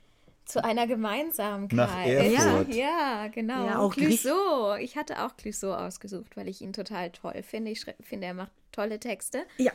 [0.45, 1.77] Zu einer Gemeinsamkeit.
[1.77, 2.69] Nach Erfurt.
[2.69, 3.67] Ja, ja genau.
[3.67, 4.77] Ja, auch Clouseau.
[4.77, 7.71] Ich hatte auch Clouseau ausgesucht, weil ich ihn total toll finde.
[7.71, 9.45] Ich finde, er macht tolle Texte.
[9.57, 9.73] Ja.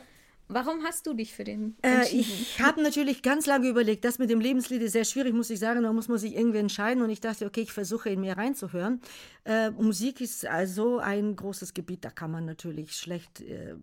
[0.52, 2.20] Warum hast du dich für den Äh, entschieden?
[2.22, 5.60] ich habe natürlich ganz lange überlegt, das mit dem Lebenslied ist sehr schwierig, muss ich
[5.60, 8.36] sagen, da muss man sich irgendwie entscheiden und ich dachte, okay, ich versuche in mir
[8.36, 9.00] reinzuhören.
[9.44, 13.76] Äh, Musik ist also ein großes Gebiet, da kann man natürlich schlecht äh,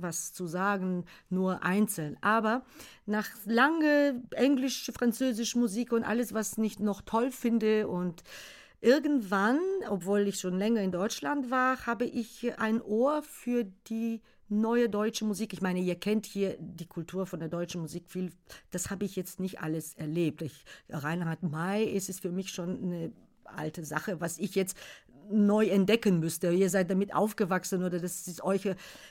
[0.00, 2.16] was zu sagen, nur einzeln.
[2.20, 2.62] Aber
[3.06, 8.22] nach lange Englisch, Französisch Musik und alles, was ich noch toll finde und
[8.80, 9.58] Irgendwann,
[9.88, 15.24] obwohl ich schon länger in Deutschland war, habe ich ein Ohr für die neue deutsche
[15.24, 15.52] Musik.
[15.52, 18.30] Ich meine, ihr kennt hier die Kultur von der deutschen Musik viel.
[18.70, 20.42] Das habe ich jetzt nicht alles erlebt.
[20.42, 23.12] Ich, Reinhard May ist es für mich schon eine
[23.44, 24.76] alte Sache, was ich jetzt
[25.30, 26.50] neu entdecken müsste.
[26.50, 28.62] Ihr seid damit aufgewachsen oder das ist euch.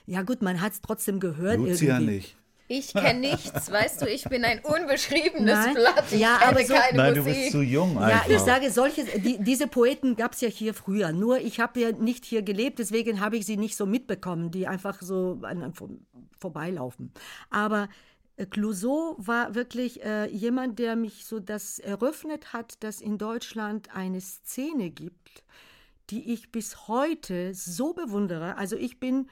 [0.05, 2.15] Ja gut, man hat es trotzdem gehört Lucia irgendwie.
[2.15, 2.35] nicht.
[2.69, 5.73] Ich kenne nichts, weißt du, ich bin ein unbeschriebenes Nein.
[5.73, 6.03] Blatt.
[6.11, 7.35] Ich Ja, kenne aber so- keine Nein, du Musik.
[7.37, 8.27] bist zu jung Ja, einfach.
[8.29, 11.13] ich sage, solche, die, diese Poeten gab es ja hier früher.
[11.13, 14.67] Nur ich habe ja nicht hier gelebt, deswegen habe ich sie nicht so mitbekommen, die
[14.67, 15.91] einfach so an, an, vor-
[16.37, 17.13] vorbeilaufen.
[17.49, 17.87] Aber
[18.35, 23.95] äh, Clouseau war wirklich äh, jemand, der mich so das eröffnet hat, dass in Deutschland
[23.95, 25.43] eine Szene gibt,
[26.09, 28.57] die ich bis heute so bewundere.
[28.57, 29.29] Also ich bin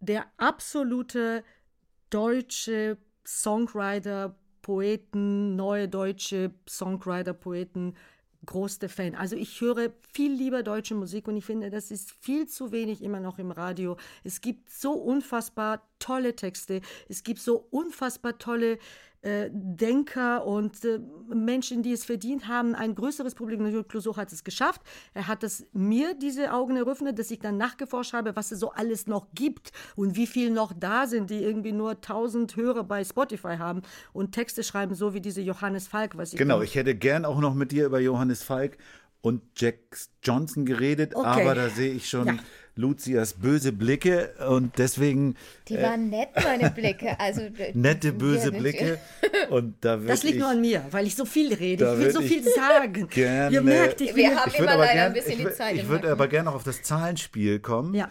[0.00, 1.44] der absolute
[2.10, 7.94] deutsche Songwriter, Poeten, neue deutsche Songwriter, Poeten
[8.46, 9.14] größter Fan.
[9.14, 13.02] Also ich höre viel lieber deutsche Musik und ich finde, das ist viel zu wenig
[13.02, 13.96] immer noch im Radio.
[14.24, 18.78] Es gibt so unfassbar tolle Texte, es gibt so unfassbar tolle
[19.22, 20.98] äh, Denker und äh,
[21.34, 23.62] Menschen, die es verdient haben, ein größeres Problem.
[23.62, 24.80] Natürlich, Clouseau hat es geschafft.
[25.14, 28.70] Er hat es mir diese Augen eröffnet, dass ich dann nachgeforscht habe, was es so
[28.70, 33.04] alles noch gibt und wie viel noch da sind, die irgendwie nur 1000 Hörer bei
[33.04, 36.94] Spotify haben und Texte schreiben, so wie diese Johannes Falk, was ich Genau, ich hätte
[36.94, 38.78] gern auch noch mit dir über Johannes Falk
[39.22, 39.78] und Jack
[40.22, 41.26] Johnson geredet, Okay.
[41.42, 42.38] aber da sehe ich schon Ja.
[42.76, 45.36] Lucias böse Blicke und deswegen
[45.68, 47.18] Die waren nett, meine Blicke.
[47.20, 48.98] Also, Äh, nette böse Ja, Blicke
[49.50, 51.92] und da wird Das liegt ich, nur an mir, weil ich so viel rede.
[51.92, 53.08] Ich will so viel sagen.
[53.10, 55.76] gerne- Ihr merkt, ich Wir haben ich immer leider gern, ein bisschen ich, die Zeit
[55.76, 58.10] Ich würde aber gerne noch auf das Zahlenspiel kommen, Ja.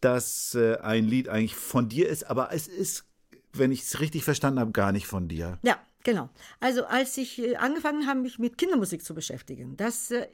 [0.00, 3.04] dass äh, ein Lied eigentlich von dir ist, aber es ist,
[3.52, 5.58] wenn ich es richtig verstanden habe, gar nicht von dir.
[5.62, 6.30] Ja, genau.
[6.60, 10.28] Also als ich äh, angefangen habe, mich mit Kindermusik zu beschäftigen, das äh,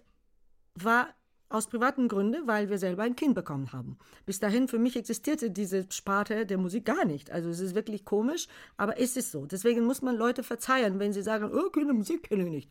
[0.74, 1.14] war
[1.50, 3.98] aus privaten Gründen, weil wir selber ein Kind bekommen haben.
[4.24, 7.32] Bis dahin für mich existierte diese Sparte der Musik gar nicht.
[7.32, 8.46] Also es ist wirklich komisch,
[8.76, 9.46] aber es ist so.
[9.46, 12.70] Deswegen muss man Leute verzeihen, wenn sie sagen, oh, Kindermusik kenne ich nicht.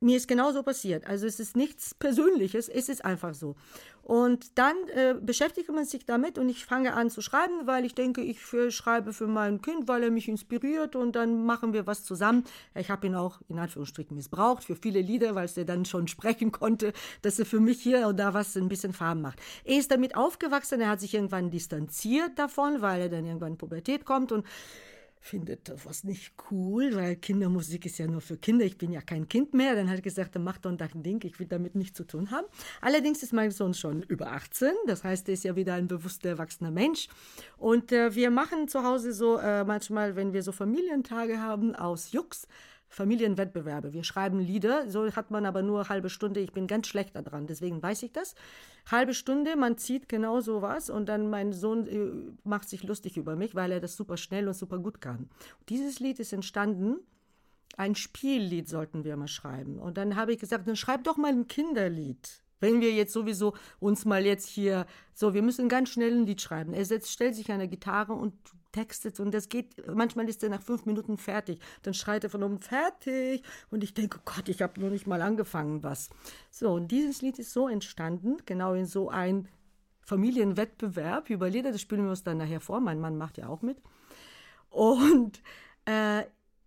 [0.00, 1.06] Mir ist genauso passiert.
[1.06, 3.56] Also es ist nichts Persönliches, es ist einfach so.
[4.02, 7.94] Und dann äh, beschäftigt man sich damit und ich fange an zu schreiben, weil ich
[7.94, 11.88] denke, ich für, schreibe für mein Kind, weil er mich inspiriert und dann machen wir
[11.88, 12.44] was zusammen.
[12.76, 16.52] Ich habe ihn auch in Anführungsstrichen missbraucht für viele Lieder, weil er dann schon sprechen
[16.52, 16.92] konnte,
[17.22, 19.40] dass er für mich hier und da was ein bisschen Farben macht.
[19.64, 23.58] Er ist damit aufgewachsen, er hat sich irgendwann distanziert davon, weil er dann irgendwann in
[23.58, 24.44] Pubertät kommt und
[25.26, 28.64] findet das nicht cool, weil Kindermusik ist ja nur für Kinder.
[28.64, 29.74] Ich bin ja kein Kind mehr.
[29.74, 32.30] Dann hat er gesagt, dann mach doch dein Ding, ich will damit nichts zu tun
[32.30, 32.46] haben.
[32.80, 36.30] Allerdings ist mein Sohn schon über 18, das heißt, er ist ja wieder ein bewusster
[36.30, 37.08] erwachsener Mensch.
[37.58, 42.12] Und äh, wir machen zu Hause so äh, manchmal, wenn wir so Familientage haben, aus
[42.12, 42.46] Jux.
[42.96, 43.92] Familienwettbewerbe.
[43.92, 46.40] Wir schreiben Lieder, so hat man aber nur halbe Stunde.
[46.40, 48.34] Ich bin ganz schlecht daran, deswegen weiß ich das.
[48.90, 53.18] Halbe Stunde, man zieht genau so was und dann mein Sohn äh, macht sich lustig
[53.18, 55.28] über mich, weil er das super schnell und super gut kann.
[55.68, 56.96] Dieses Lied ist entstanden.
[57.76, 59.78] Ein Spiellied sollten wir mal schreiben.
[59.78, 62.42] Und dann habe ich gesagt, dann schreib doch mal ein Kinderlied.
[62.60, 66.40] Wenn wir jetzt sowieso uns mal jetzt hier, so, wir müssen ganz schnell ein Lied
[66.40, 66.72] schreiben.
[66.72, 68.32] Er setzt, stellt sich an der Gitarre und
[68.76, 71.60] textet und das geht, manchmal ist er nach fünf Minuten fertig.
[71.82, 73.42] Dann schreit er von oben, fertig.
[73.70, 76.10] Und ich denke, Gott, ich habe noch nicht mal angefangen, was.
[76.50, 79.48] So, und dieses Lied ist so entstanden, genau in so ein
[80.00, 81.72] Familienwettbewerb über Lieder.
[81.72, 82.80] Das spielen wir uns dann nachher vor.
[82.80, 83.80] Mein Mann macht ja auch mit.
[84.68, 85.40] Und
[85.86, 86.24] äh,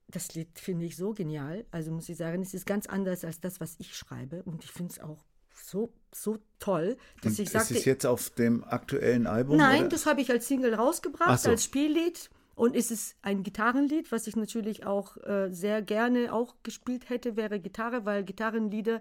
[0.08, 1.66] das Lied finde ich so genial.
[1.70, 4.42] Also muss ich sagen, es ist ganz anders als das, was ich schreibe.
[4.44, 5.24] Und ich finde es auch
[5.70, 9.58] so, so toll, dass Und ich ist sagte, es jetzt auf dem aktuellen Album?
[9.58, 9.90] Nein, oder?
[9.90, 11.50] das habe ich als Single rausgebracht, Ach so.
[11.50, 12.30] als Spiellied.
[12.56, 17.38] Und es ist ein Gitarrenlied, was ich natürlich auch äh, sehr gerne auch gespielt hätte,
[17.38, 19.00] wäre Gitarre, weil Gitarrenlieder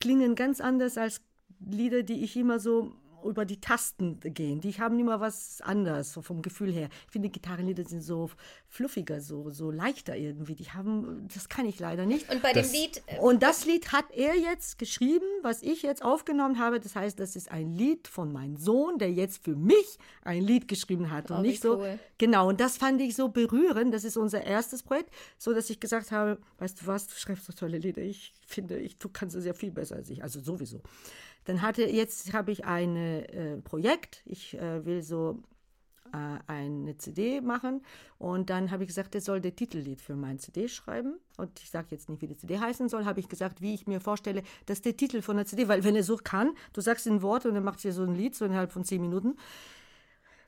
[0.00, 1.20] klingen ganz anders als
[1.58, 2.92] Lieder, die ich immer so
[3.24, 4.60] über die Tasten gehen.
[4.60, 6.88] Die haben immer was anderes, so vom Gefühl her.
[7.06, 8.30] Ich finde, Gitarrenlieder sind so
[8.68, 10.54] fluffiger, so, so leichter irgendwie.
[10.54, 12.30] Die haben, das kann ich leider nicht.
[12.30, 15.82] Und bei dem Das- Lied, äh, Und das Lied hat er jetzt geschrieben, was ich
[15.82, 16.80] jetzt aufgenommen habe.
[16.80, 20.68] Das heißt, das ist ein Lied von meinem Sohn, der jetzt für mich ein Lied
[20.68, 21.78] geschrieben hat und Oh, wie nicht so.
[21.78, 21.98] cool.
[22.18, 23.92] Genau, und das fand ich so berührend.
[23.92, 27.44] Das ist unser erstes Projekt, so dass ich gesagt habe, weißt du was, du schreibst
[27.46, 28.02] so tolle Lieder.
[28.02, 30.22] Ich finde, ich, du kannst es ja viel besser als ich.
[30.22, 30.80] Also sowieso.
[31.44, 34.22] Dann hatte jetzt habe ich ein äh, Projekt.
[34.24, 35.42] Ich äh, will so
[36.12, 37.82] äh, eine CD machen
[38.18, 41.70] und dann habe ich gesagt, er soll der Titellied für mein CD schreiben und ich
[41.70, 44.42] sage jetzt nicht, wie die CD heißen soll, habe ich gesagt, wie ich mir vorstelle,
[44.66, 47.46] dass der Titel von der CD, weil wenn er so kann, du sagst ein Wort
[47.46, 49.36] und er macht dir so ein Lied so innerhalb von zehn Minuten.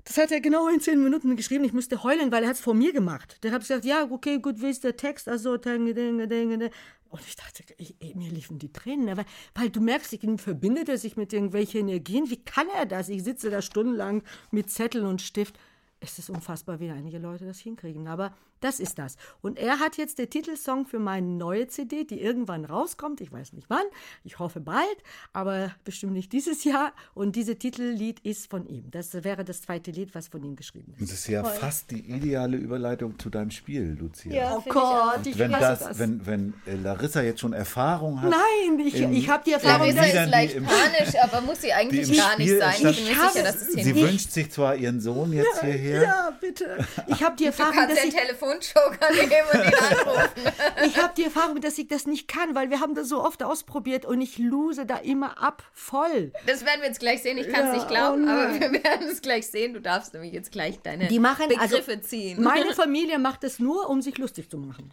[0.04, 1.64] Das hat er genau in zehn Minuten geschrieben.
[1.64, 3.42] Ich musste heulen, weil er hat es vor mir gemacht.
[3.42, 5.28] Der hat gesagt, ja, okay, gut, wie ist der Text?
[5.28, 6.70] Also, dinge, dinge, dinge.
[7.08, 9.08] Und ich dachte, ich, mir liefen die Tränen.
[9.08, 9.24] Aber,
[9.54, 12.28] weil du merkst, ich verbindet er sich mit irgendwelchen Energien.
[12.28, 13.08] Wie kann er das?
[13.08, 15.58] Ich sitze da stundenlang mit Zettel und Stift.
[16.00, 18.06] Es ist unfassbar, wie einige Leute das hinkriegen.
[18.06, 19.16] Aber das ist das.
[19.42, 23.20] Und er hat jetzt den Titelsong für meine neue CD, die irgendwann rauskommt.
[23.20, 23.84] Ich weiß nicht wann.
[24.24, 24.96] Ich hoffe bald,
[25.32, 26.92] aber bestimmt nicht dieses Jahr.
[27.14, 28.90] Und dieses Titellied ist von ihm.
[28.90, 31.02] Das wäre das zweite Lied, was von ihm geschrieben ist.
[31.02, 34.32] Das ist ja fast die ideale Überleitung zu deinem Spiel, Lucia.
[34.32, 34.62] Ja, Oh.
[34.68, 35.98] Gott, ich Wenn, das, das.
[35.98, 38.30] Wenn, wenn äh, Larissa jetzt schon Erfahrung hat.
[38.30, 41.72] Nein, ich, ich habe die Erfahrung, Larissa Liedern, ist leicht im- panisch, aber muss sie
[41.72, 42.74] eigentlich gar nicht sein.
[42.76, 44.02] Ich bin mir sicher, dass es Sie hingeht.
[44.04, 46.02] wünscht sich zwar ihren Sohn jetzt hierher.
[46.02, 46.86] Ja, bitte.
[47.08, 50.52] Ich habe die Du Erfahrung, kannst dass den ich, Telefonjoker nehmen und ihn anrufen.
[50.86, 53.42] ich habe die Erfahrung, dass ich das nicht kann, weil wir haben das so oft
[53.42, 56.32] ausprobiert und ich lose da immer ab voll.
[56.46, 57.38] Das werden wir jetzt gleich sehen.
[57.38, 59.74] Ich kann es Ja, nicht glauben, oh aber wir werden es gleich sehen.
[59.74, 62.42] Du darfst nämlich jetzt gleich deine Die machen also Begriffe ziehen.
[62.42, 64.92] Meine Familie macht es nur, um sich lustig zu machen,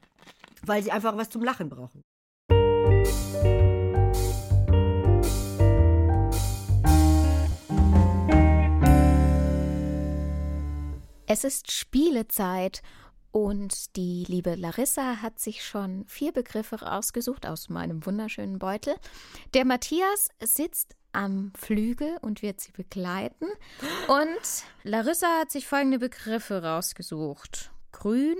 [0.63, 2.03] weil sie einfach was zum Lachen brauchen.
[11.33, 12.81] Es ist Spielezeit
[13.31, 18.95] und die liebe Larissa hat sich schon vier Begriffe rausgesucht aus meinem wunderschönen Beutel.
[19.53, 23.45] Der Matthias sitzt am Flügel und wird sie begleiten.
[24.09, 28.35] Und Larissa hat sich folgende Begriffe rausgesucht: Grün,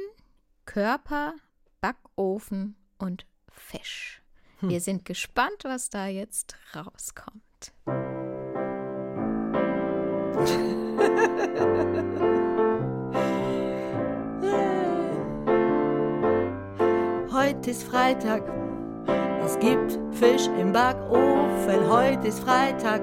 [0.65, 1.35] Körper,
[1.79, 4.21] Backofen und Fisch.
[4.59, 7.71] Wir sind gespannt, was da jetzt rauskommt.
[17.43, 18.43] Heute ist Freitag.
[19.43, 21.89] Es gibt Fisch im Backofen.
[21.89, 23.01] Heute ist Freitag.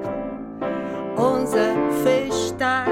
[1.16, 1.74] Unser
[2.04, 2.86] Fischtag.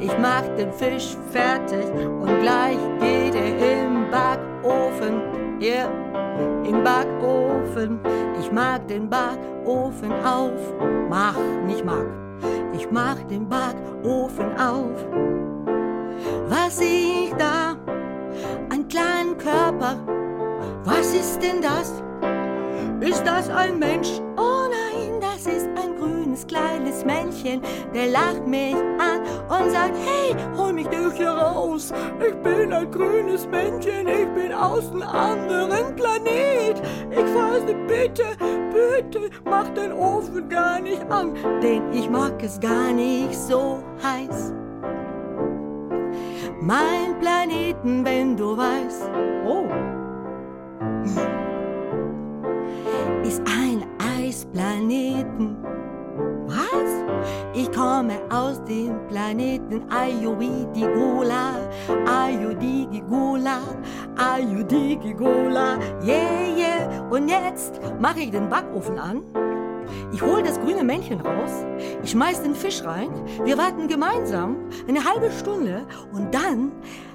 [0.00, 5.60] Ich mach den Fisch fertig und gleich geht er im Backofen.
[5.62, 5.88] Yeah,
[6.64, 8.00] im Backofen.
[8.40, 10.74] Ich mag den Backofen auf.
[11.08, 12.06] Mach, nicht mag.
[12.72, 15.06] Ich mach den Backofen auf.
[16.48, 17.76] Was sehe ich da?
[18.68, 20.15] Ein kleinen Körper.
[20.86, 22.00] Was ist denn das?
[23.00, 24.20] Ist das ein Mensch?
[24.36, 27.60] Oh nein, das ist ein grünes kleines Männchen.
[27.92, 31.92] Der lacht mich an und sagt, hey, hol mich durch hier raus.
[32.24, 36.80] Ich bin ein grünes Männchen, ich bin aus einem anderen Planet.
[37.10, 38.24] Ich weiß nicht, bitte,
[38.72, 44.52] bitte, mach den Ofen gar nicht an, denn ich mag es gar nicht so heiß.
[46.60, 49.10] Mein Planeten, wenn du weißt,
[49.46, 49.66] oh,
[53.26, 55.56] ist ein Eisplaneten.
[56.46, 57.04] Was?
[57.54, 61.68] Ich komme aus dem Planeten Ayudigola,
[62.06, 63.58] Ayudigola,
[64.16, 67.08] Ayudigola, yeah, yeah.
[67.10, 69.22] Und jetzt mache ich den Backofen an.
[70.12, 71.64] Ich hole das grüne Männchen raus,
[72.02, 73.10] ich schmeiß den Fisch rein,
[73.44, 74.56] wir warten gemeinsam
[74.88, 76.72] eine halbe Stunde und dann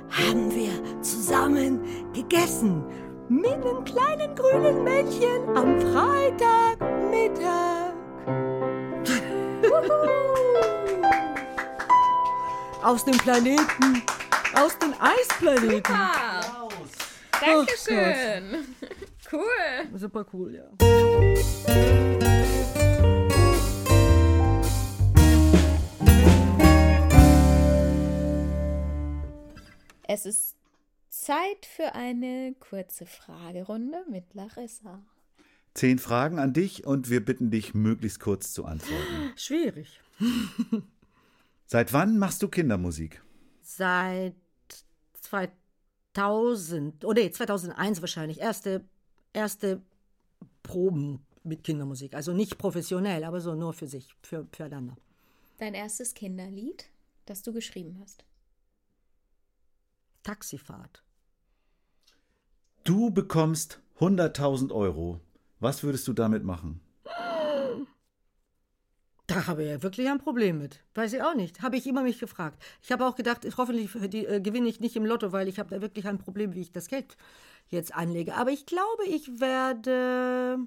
[0.10, 1.82] haben wir zusammen
[2.14, 2.84] gegessen
[3.32, 7.94] mit einem kleinen grünen Männchen am Freitagmittag.
[12.84, 14.04] aus dem Planeten,
[14.54, 15.82] aus dem Eisplaneten.
[15.82, 16.42] Super.
[17.40, 18.66] Dankeschön.
[19.32, 19.98] cool.
[19.98, 20.66] Super cool, ja.
[30.06, 30.61] Es ist
[31.22, 35.06] Zeit für eine kurze Fragerunde mit Larissa.
[35.76, 39.32] Zehn Fragen an dich und wir bitten dich, möglichst kurz zu antworten.
[39.36, 40.00] Schwierig.
[41.68, 43.22] Seit wann machst du Kindermusik?
[43.62, 44.34] Seit
[45.22, 48.40] 2000, oh nee, 2001 wahrscheinlich.
[48.40, 48.84] Erste,
[49.32, 49.84] erste
[50.64, 52.16] Proben mit Kindermusik.
[52.16, 54.98] Also nicht professionell, aber so nur für sich, für, füreinander.
[55.60, 56.90] Dein erstes Kinderlied,
[57.28, 58.26] das du geschrieben hast?
[60.24, 61.04] Taxifahrt.
[62.84, 65.20] Du bekommst 100.000 Euro.
[65.60, 66.82] Was würdest du damit machen?
[69.28, 70.80] Da habe ich ja wirklich ein Problem mit.
[70.96, 71.62] Weiß ich auch nicht.
[71.62, 72.62] Habe ich immer mich gefragt.
[72.82, 75.70] Ich habe auch gedacht, hoffentlich die, äh, gewinne ich nicht im Lotto, weil ich habe
[75.70, 77.16] da wirklich ein Problem, wie ich das Geld
[77.70, 78.34] jetzt anlege.
[78.34, 80.58] Aber ich glaube, ich werde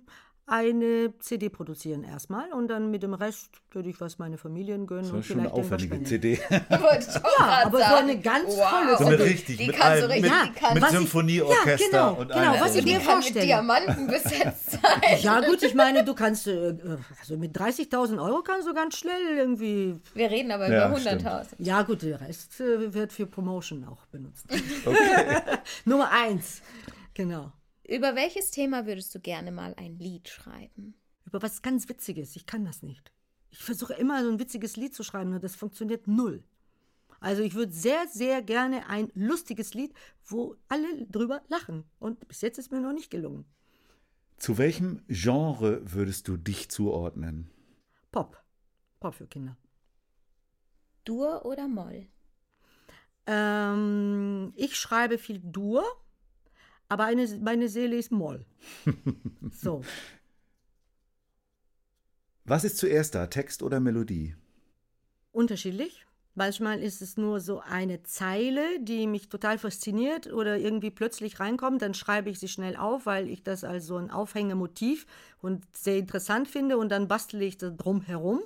[0.47, 5.05] eine CD produzieren erstmal und dann mit dem Rest würde ich was meine Familien gönnen
[5.05, 6.05] Das und ist schon eine vielleicht denen was aufwendige.
[6.05, 6.39] CD.
[7.39, 9.23] Ja, aber so eine ganz tolle So eine CD.
[9.25, 12.09] richtig, die mit kann so allem, richtig- mit, die kann- mit was ich- Symphonieorchester ja,
[12.11, 12.61] genau, und genau, allem.
[12.61, 13.35] was ich mir kann mit.
[13.35, 14.81] Diamanten besetzt sein.
[15.23, 16.75] Ja gut, ich meine, du kannst, äh,
[17.21, 21.23] also mit 30.000 Euro kannst du ganz schnell irgendwie, Wir reden aber Ja, über stimmt.
[21.23, 21.47] 100.000.
[21.59, 24.45] ja gut, der Rest äh, wird für Promotion auch benutzt.
[25.87, 26.61] Nummer eins,
[27.15, 27.51] genau.
[27.87, 30.95] Über welches Thema würdest du gerne mal ein Lied schreiben?
[31.27, 33.13] Über was ganz Witziges, ich kann das nicht.
[33.51, 36.43] Ich versuche immer so ein witziges Lied zu schreiben und das funktioniert null.
[37.21, 39.95] Also ich würde sehr, sehr gerne ein lustiges Lied,
[40.27, 41.85] wo alle drüber lachen.
[41.99, 43.45] Und bis jetzt ist mir noch nicht gelungen.
[44.37, 47.51] Zu welchem Genre würdest du dich zuordnen?
[48.11, 48.43] Pop.
[49.01, 49.57] Pop für Kinder.
[51.05, 52.09] Dur oder Moll?
[53.27, 55.85] Ähm, ich schreibe viel Dur,
[56.89, 58.45] aber eine, meine Seele ist Moll.
[59.53, 59.83] So.
[62.45, 64.35] Was ist zuerst da, Text oder Melodie?
[65.33, 66.05] Unterschiedlich.
[66.37, 71.81] Manchmal ist es nur so eine Zeile, die mich total fasziniert oder irgendwie plötzlich reinkommt.
[71.81, 75.07] Dann schreibe ich sie schnell auf, weil ich das als so ein Aufhängemotiv
[75.41, 78.43] und sehr interessant finde und dann bastle ich da drum herum,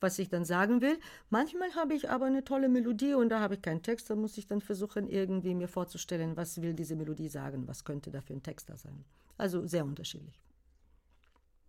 [0.00, 0.98] was ich dann sagen will.
[1.28, 4.10] Manchmal habe ich aber eine tolle Melodie und da habe ich keinen Text.
[4.10, 8.10] Da muss ich dann versuchen, irgendwie mir vorzustellen, was will diese Melodie sagen, was könnte
[8.10, 9.04] da für ein Text da sein.
[9.36, 10.40] Also sehr unterschiedlich.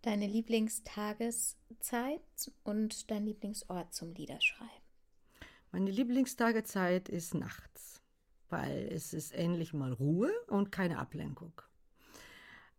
[0.02, 2.20] Deine Lieblingstageszeit
[2.64, 4.82] und dein Lieblingsort zum Liederschreiben.
[5.70, 8.02] Meine Lieblingstagezeit ist nachts,
[8.50, 11.52] weil es ist endlich mal Ruhe und keine Ablenkung.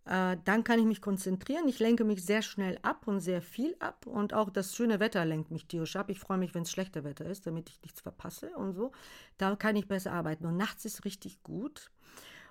[0.06, 1.68] Äh, dann kann ich mich konzentrieren.
[1.68, 4.06] Ich lenke mich sehr schnell ab und sehr viel ab.
[4.06, 6.10] Und auch das schöne Wetter lenkt mich tierisch ab.
[6.10, 8.92] Ich freue mich, wenn es schlechter Wetter ist, damit ich nichts verpasse und so.
[9.38, 10.46] Da kann ich besser arbeiten.
[10.46, 11.90] Und nachts ist richtig gut.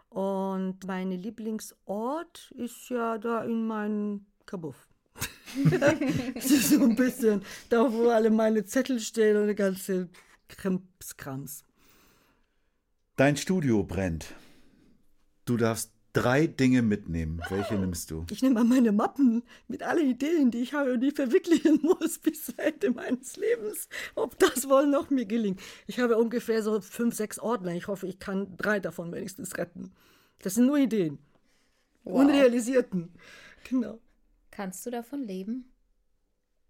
[0.08, 4.88] Und mein Lieblingsort ist ja da in meinem Kabuff.
[6.34, 10.08] das ist so ein bisschen da, wo alle meine Zettel stehen und der ganze
[10.48, 11.64] Krimskrams.
[13.16, 14.34] Dein Studio brennt.
[15.44, 17.40] Du darfst drei Dinge mitnehmen.
[17.48, 18.26] Welche nimmst du?
[18.30, 22.18] Ich nehme mal meine Mappen mit allen Ideen, die ich habe und die verwirklichen muss
[22.18, 23.88] bis zum Ende meines Lebens.
[24.14, 25.60] Ob das wohl noch mir gelingt.
[25.86, 27.72] Ich habe ungefähr so fünf, sechs Ordner.
[27.74, 29.92] Ich hoffe, ich kann drei davon wenigstens retten.
[30.40, 31.18] Das sind nur Ideen.
[32.04, 32.20] Wow.
[32.20, 33.12] Unrealisierten.
[33.68, 33.98] Genau.
[34.50, 35.72] Kannst du davon leben?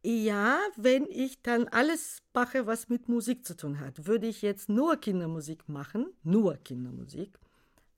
[0.05, 4.07] Ja, wenn ich dann alles mache, was mit Musik zu tun hat.
[4.07, 7.39] Würde ich jetzt nur Kindermusik machen, nur Kindermusik,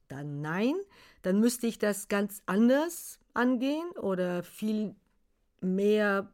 [0.08, 0.74] dann nein,
[1.24, 4.94] dann müsste ich das ganz anders angehen oder viel
[5.60, 6.30] mehr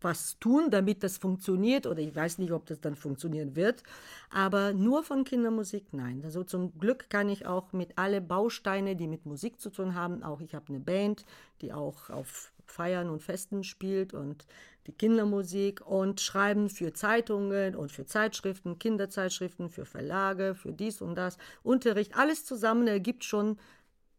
[0.00, 3.82] was tun, damit das funktioniert oder ich weiß nicht, ob das dann funktionieren wird,
[4.30, 6.22] aber nur von Kindermusik nein.
[6.24, 10.22] Also zum Glück kann ich auch mit alle Bausteine, die mit Musik zu tun haben,
[10.22, 11.24] auch ich habe eine Band,
[11.60, 14.46] die auch auf Feiern und Festen spielt und
[14.86, 21.14] die Kindermusik und schreiben für Zeitungen und für Zeitschriften, Kinderzeitschriften, für Verlage, für dies und
[21.14, 23.58] das, Unterricht, alles zusammen ergibt schon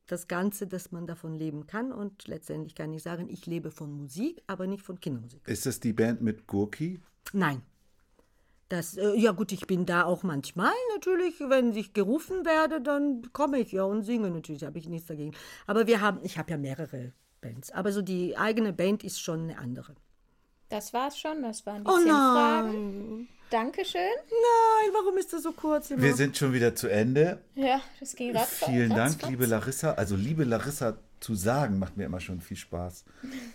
[0.07, 1.91] das Ganze, dass man davon leben kann.
[1.91, 5.47] Und letztendlich kann ich sagen, ich lebe von Musik, aber nicht von Kindermusik.
[5.47, 6.99] Ist das die Band mit Gurki?
[7.33, 7.61] Nein.
[8.69, 13.21] Das, äh, ja gut, ich bin da auch manchmal natürlich, wenn ich gerufen werde, dann
[13.31, 15.35] komme ich ja und singe natürlich, habe ich nichts dagegen.
[15.67, 19.41] Aber wir haben, ich habe ja mehrere Bands, aber so die eigene Band ist schon
[19.41, 19.95] eine andere.
[20.69, 22.33] Das war's schon, das waren die Oh zehn nein.
[22.33, 23.27] Fragen.
[23.51, 24.01] Dankeschön.
[24.01, 26.01] Nein, warum ist das so kurz immer?
[26.01, 27.41] Wir sind schon wieder zu Ende.
[27.53, 29.29] Ja, das ging ratz, Vielen Dank, ratz.
[29.29, 29.91] liebe Larissa.
[29.91, 33.05] Also liebe Larissa zu sagen, macht mir immer schon viel Spaß.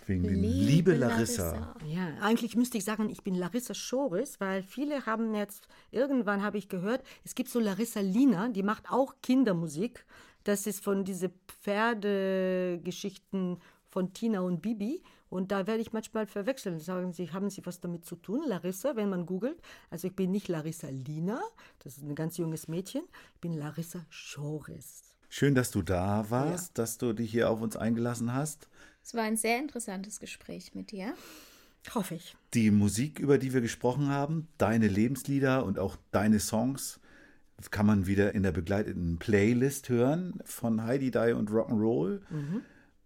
[0.07, 1.51] Wegen Liebe liebe Larissa.
[1.51, 1.75] Larissa.
[1.87, 6.57] Ja, eigentlich müsste ich sagen, ich bin Larissa Schoris, weil viele haben jetzt, irgendwann habe
[6.57, 10.05] ich gehört, es gibt so Larissa Lina, die macht auch Kindermusik.
[10.45, 11.29] Das ist von diese
[11.61, 13.59] Pferdegeschichten
[13.89, 15.03] von Tina und Bibi.
[15.31, 16.79] Und da werde ich manchmal verwechseln.
[16.81, 18.43] Sagen sie, haben sie was damit zu tun?
[18.45, 19.61] Larissa, wenn man googelt.
[19.89, 21.39] Also ich bin nicht Larissa Lina,
[21.79, 23.03] das ist ein ganz junges Mädchen.
[23.35, 25.15] Ich bin Larissa Schoris.
[25.29, 28.67] Schön, dass du da warst, dass du dich hier auf uns eingelassen hast.
[29.01, 31.13] Es war ein sehr interessantes Gespräch mit dir.
[31.95, 32.35] Hoffe ich.
[32.53, 36.99] Die Musik, über die wir gesprochen haben, deine Lebenslieder und auch deine Songs,
[37.69, 42.19] kann man wieder in der begleiteten Playlist hören von Heidi Die und Rock'n'Roll.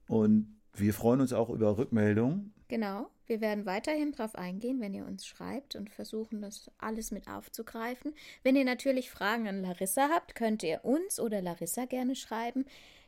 [0.08, 2.54] Und wir freuen uns auch über Rückmeldungen.
[2.68, 3.10] Genau.
[3.28, 8.14] Wir werden weiterhin darauf eingehen, wenn ihr uns schreibt und versuchen, das alles mit aufzugreifen.
[8.44, 12.66] Wenn ihr natürlich Fragen an Larissa habt, könnt ihr uns oder Larissa gerne schreiben.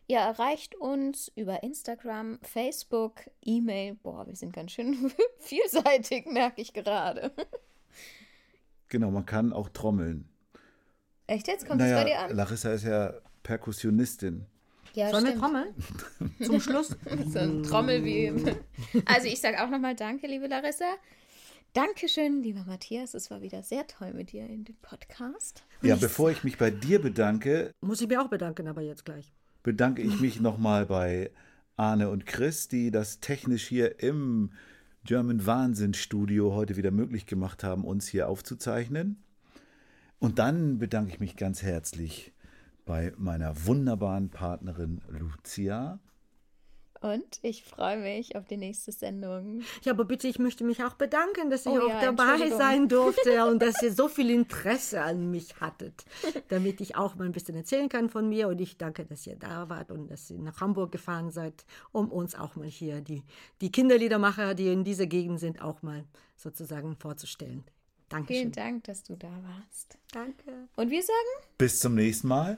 [0.08, 3.96] Ihr erreicht uns über Instagram, Facebook, E-Mail.
[3.96, 7.32] Boah, wir sind ganz schön vielseitig, merke ich gerade.
[8.88, 10.30] Genau, man kann auch trommeln.
[11.28, 11.68] Echt jetzt?
[11.68, 12.36] Kommt es bei dir naja, an?
[12.36, 13.14] Larissa ist ja
[13.44, 14.46] Perkussionistin.
[14.98, 15.44] Ja, Sollen wir stimmt.
[15.44, 15.68] trommeln?
[16.44, 16.98] Zum Schluss?
[17.28, 18.34] So ein Trommel wie.
[19.06, 20.86] Also ich sage auch nochmal Danke, liebe Larissa.
[21.74, 23.14] Dankeschön, lieber Matthias.
[23.14, 25.64] Es war wieder sehr toll mit dir in dem Podcast.
[25.84, 29.32] Ja, bevor ich mich bei dir bedanke, Muss ich mir auch bedanken, aber jetzt gleich.
[29.62, 31.30] bedanke ich mich nochmal bei
[31.76, 34.50] Arne und Chris, die das technisch hier im
[35.04, 39.22] German Wahnsinn Studio heute wieder möglich gemacht haben, uns hier aufzuzeichnen.
[40.18, 42.34] Und dann bedanke ich mich ganz herzlich
[42.88, 46.00] bei meiner wunderbaren Partnerin Lucia.
[47.00, 49.62] Und ich freue mich auf die nächste Sendung.
[49.84, 52.88] Ja, aber bitte, ich möchte mich auch bedanken, dass ich Oh auch ja, dabei sein
[52.90, 56.06] durfte und dass ihr so viel Interesse an mich hattet,
[56.48, 58.48] damit ich auch mal ein bisschen erzählen kann von mir.
[58.48, 62.12] Und ich danke, dass ihr da wart und dass ihr nach Hamburg gefahren seid, um
[62.12, 63.22] uns auch mal hier die,
[63.62, 66.04] die Kinderliedermacher, die in dieser Gegend sind, auch mal
[66.36, 67.64] sozusagen vorzustellen.
[68.10, 68.38] Dankeschön.
[68.38, 69.98] Vielen Dank, dass du da warst.
[70.12, 70.68] Danke.
[70.76, 72.58] Und wir sagen Bis zum nächsten Mal.